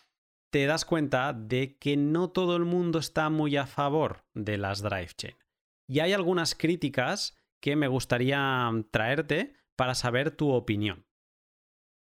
[0.52, 4.82] te das cuenta de que no todo el mundo está muy a favor de las
[4.82, 5.38] DriveChain.
[5.88, 11.06] Y hay algunas críticas que me gustaría mm, traerte para saber tu opinión.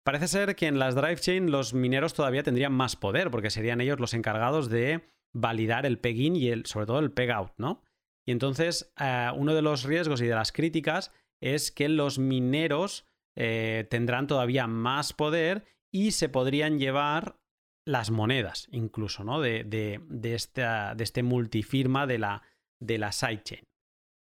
[0.03, 3.79] Parece ser que en las drive chain los mineros todavía tendrían más poder, porque serían
[3.79, 7.81] ellos los encargados de validar el peg-in y el, sobre todo el peg-out, ¿no?
[8.25, 13.07] Y entonces, eh, uno de los riesgos y de las críticas es que los mineros
[13.35, 17.39] eh, tendrán todavía más poder y se podrían llevar
[17.85, 19.41] las monedas, incluso, ¿no?
[19.41, 22.43] De, de, de, esta, de este multifirma de la,
[22.79, 23.63] de la sidechain.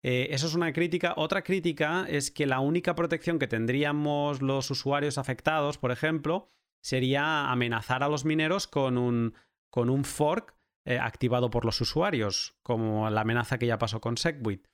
[0.04, 1.14] Eh, eso es una crítica.
[1.18, 6.50] Otra crítica es que la única protección que tendríamos los usuarios afectados, por ejemplo,
[6.84, 9.36] sería amenazar a los mineros con un,
[9.70, 14.18] con un fork eh, activado por los usuarios, como la amenaza que ya pasó con
[14.18, 14.68] SegWit.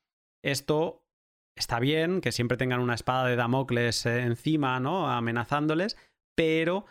[0.43, 1.06] Esto
[1.57, 5.09] está bien, que siempre tengan una espada de Damocles eh, encima, ¿no?
[5.09, 5.97] Amenazándoles,
[6.35, 6.85] pero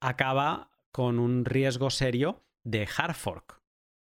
[0.00, 3.62] acaba con un riesgo serio de hard fork.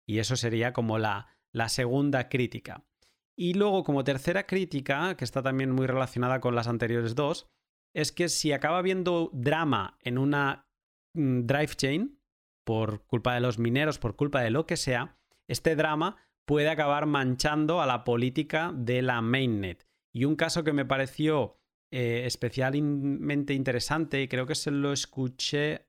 [0.06, 2.84] Y eso sería como la, la segunda crítica.
[3.36, 7.48] Y luego, como tercera crítica, que está también muy relacionada con las anteriores dos,
[7.94, 10.66] es que si acaba habiendo drama en una
[11.14, 12.18] mm, drive chain,
[12.64, 15.18] por culpa de los mineros, por culpa de lo que sea,
[15.48, 19.86] este drama puede acabar manchando a la política de la mainnet.
[20.12, 21.56] Y un caso que me pareció
[21.90, 25.86] eh, especialmente interesante, y creo que se lo escuché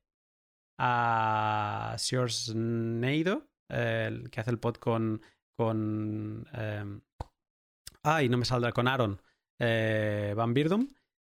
[0.78, 1.95] a
[2.56, 5.22] Neido, el que hace el pod con.
[5.56, 7.01] con em,
[8.04, 9.22] ay, no me saldrá, con Aaron
[9.60, 10.88] eh, Van Birdum.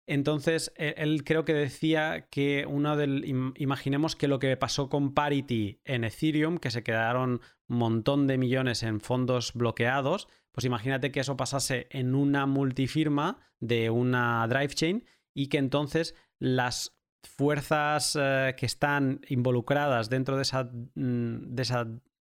[0.08, 3.54] Entonces, e, él creo que decía que uno del.
[3.58, 8.38] Imaginemos que lo que pasó con Parity en Ethereum, que se quedaron un montón de
[8.38, 14.74] millones en fondos bloqueados, pues imagínate que eso pasase en una multifirma de una drive
[14.74, 21.62] chain y que entonces las fuerzas eh, que están involucradas dentro de esa, mm, de
[21.62, 21.86] esa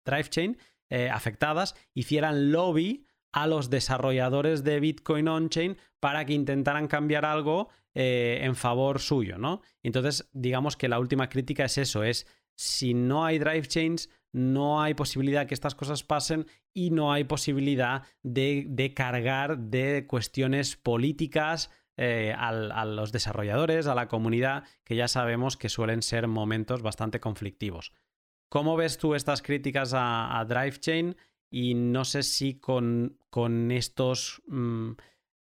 [0.06, 0.58] drive chain
[0.90, 7.70] eh, afectadas hicieran lobby a los desarrolladores de Bitcoin on-chain para que intentaran cambiar algo
[7.96, 9.62] eh, en favor suyo, ¿no?
[9.82, 14.82] Entonces, digamos que la última crítica es eso, es si no hay drive chains, no
[14.82, 21.72] hay posibilidad que estas cosas pasen y no hay posibilidad de, cargar de cuestiones políticas
[21.98, 27.20] eh, a los desarrolladores, a la comunidad, que ya sabemos que suelen ser momentos bastante
[27.20, 27.94] conflictivos.
[28.50, 31.16] ¿Cómo ves tú estas críticas a, a DriveChain?
[31.56, 34.94] Y no sé si con, con estos mm,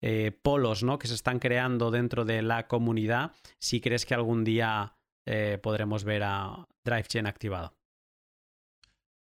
[0.02, 0.98] eh, polos ¿no?
[0.98, 4.94] que se están creando dentro de la comunidad, si crees que algún día
[5.24, 7.74] eh, podremos ver a DriveChain activado.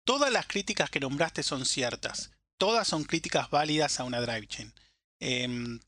[0.04, 2.34] Todas las críticas que nombraste son ciertas.
[2.58, 4.74] Todas son críticas válidas a una DriveChain.
[5.22, 5.80] Em,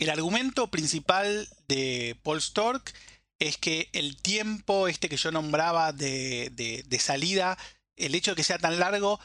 [0.00, 2.92] el argumento principal de Paul Stork
[3.38, 6.50] es que el tiempo este que yo nombraba de,
[6.84, 7.56] de salida,
[7.94, 9.20] el hecho de que sea tan largo,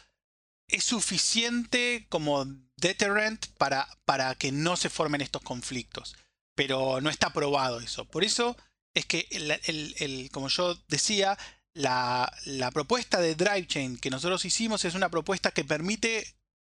[0.69, 2.45] es suficiente como
[2.77, 6.15] deterrent para, para que no se formen estos conflictos.
[6.55, 8.05] Pero no está probado eso.
[8.05, 8.57] Por eso
[8.93, 11.37] es que, el, como yo decía,
[11.73, 16.35] la, la, propuesta de DriveChain que nosotros hicimos es una propuesta que permite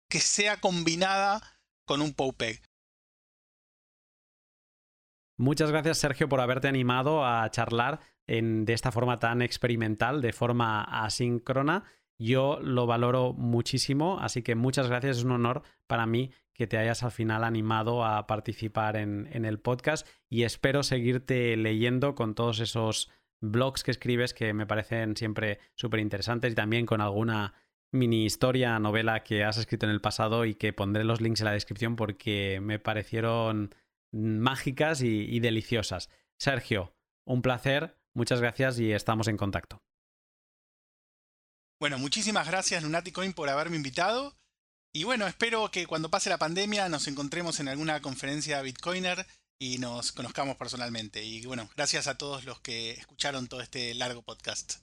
[0.09, 1.41] que sea combinada
[1.86, 2.61] con un POPEG.
[5.38, 10.32] Muchas gracias Sergio por haberte animado a charlar en, de esta forma tan experimental, de
[10.32, 11.84] forma asíncrona.
[12.20, 16.76] Yo lo valoro muchísimo, así que muchas gracias, es un honor para mí que te
[16.76, 22.60] hayas al final animado a participar en, el podcast y espero seguirte leyendo con todos
[22.60, 23.08] esos
[23.40, 27.54] blogs que escribes que me parecen siempre súper interesantes y también con alguna
[27.90, 31.46] mini historia, novela que has escrito en el pasado y que pondré los links en
[31.46, 33.74] la descripción porque me parecieron
[34.12, 36.10] mágicas y deliciosas.
[36.36, 36.92] Sergio,
[37.24, 39.82] un placer, muchas gracias y estamos en contacto.
[41.80, 44.36] Bueno, muchísimas gracias Lunaticoin por haberme invitado.
[44.92, 49.26] Y bueno, espero que cuando pase la pandemia nos encontremos en alguna conferencia Bitcoiner
[49.58, 51.24] y nos conozcamos personalmente.
[51.24, 54.74] Y bueno, gracias a todos los que escucharon todo este largo podcast.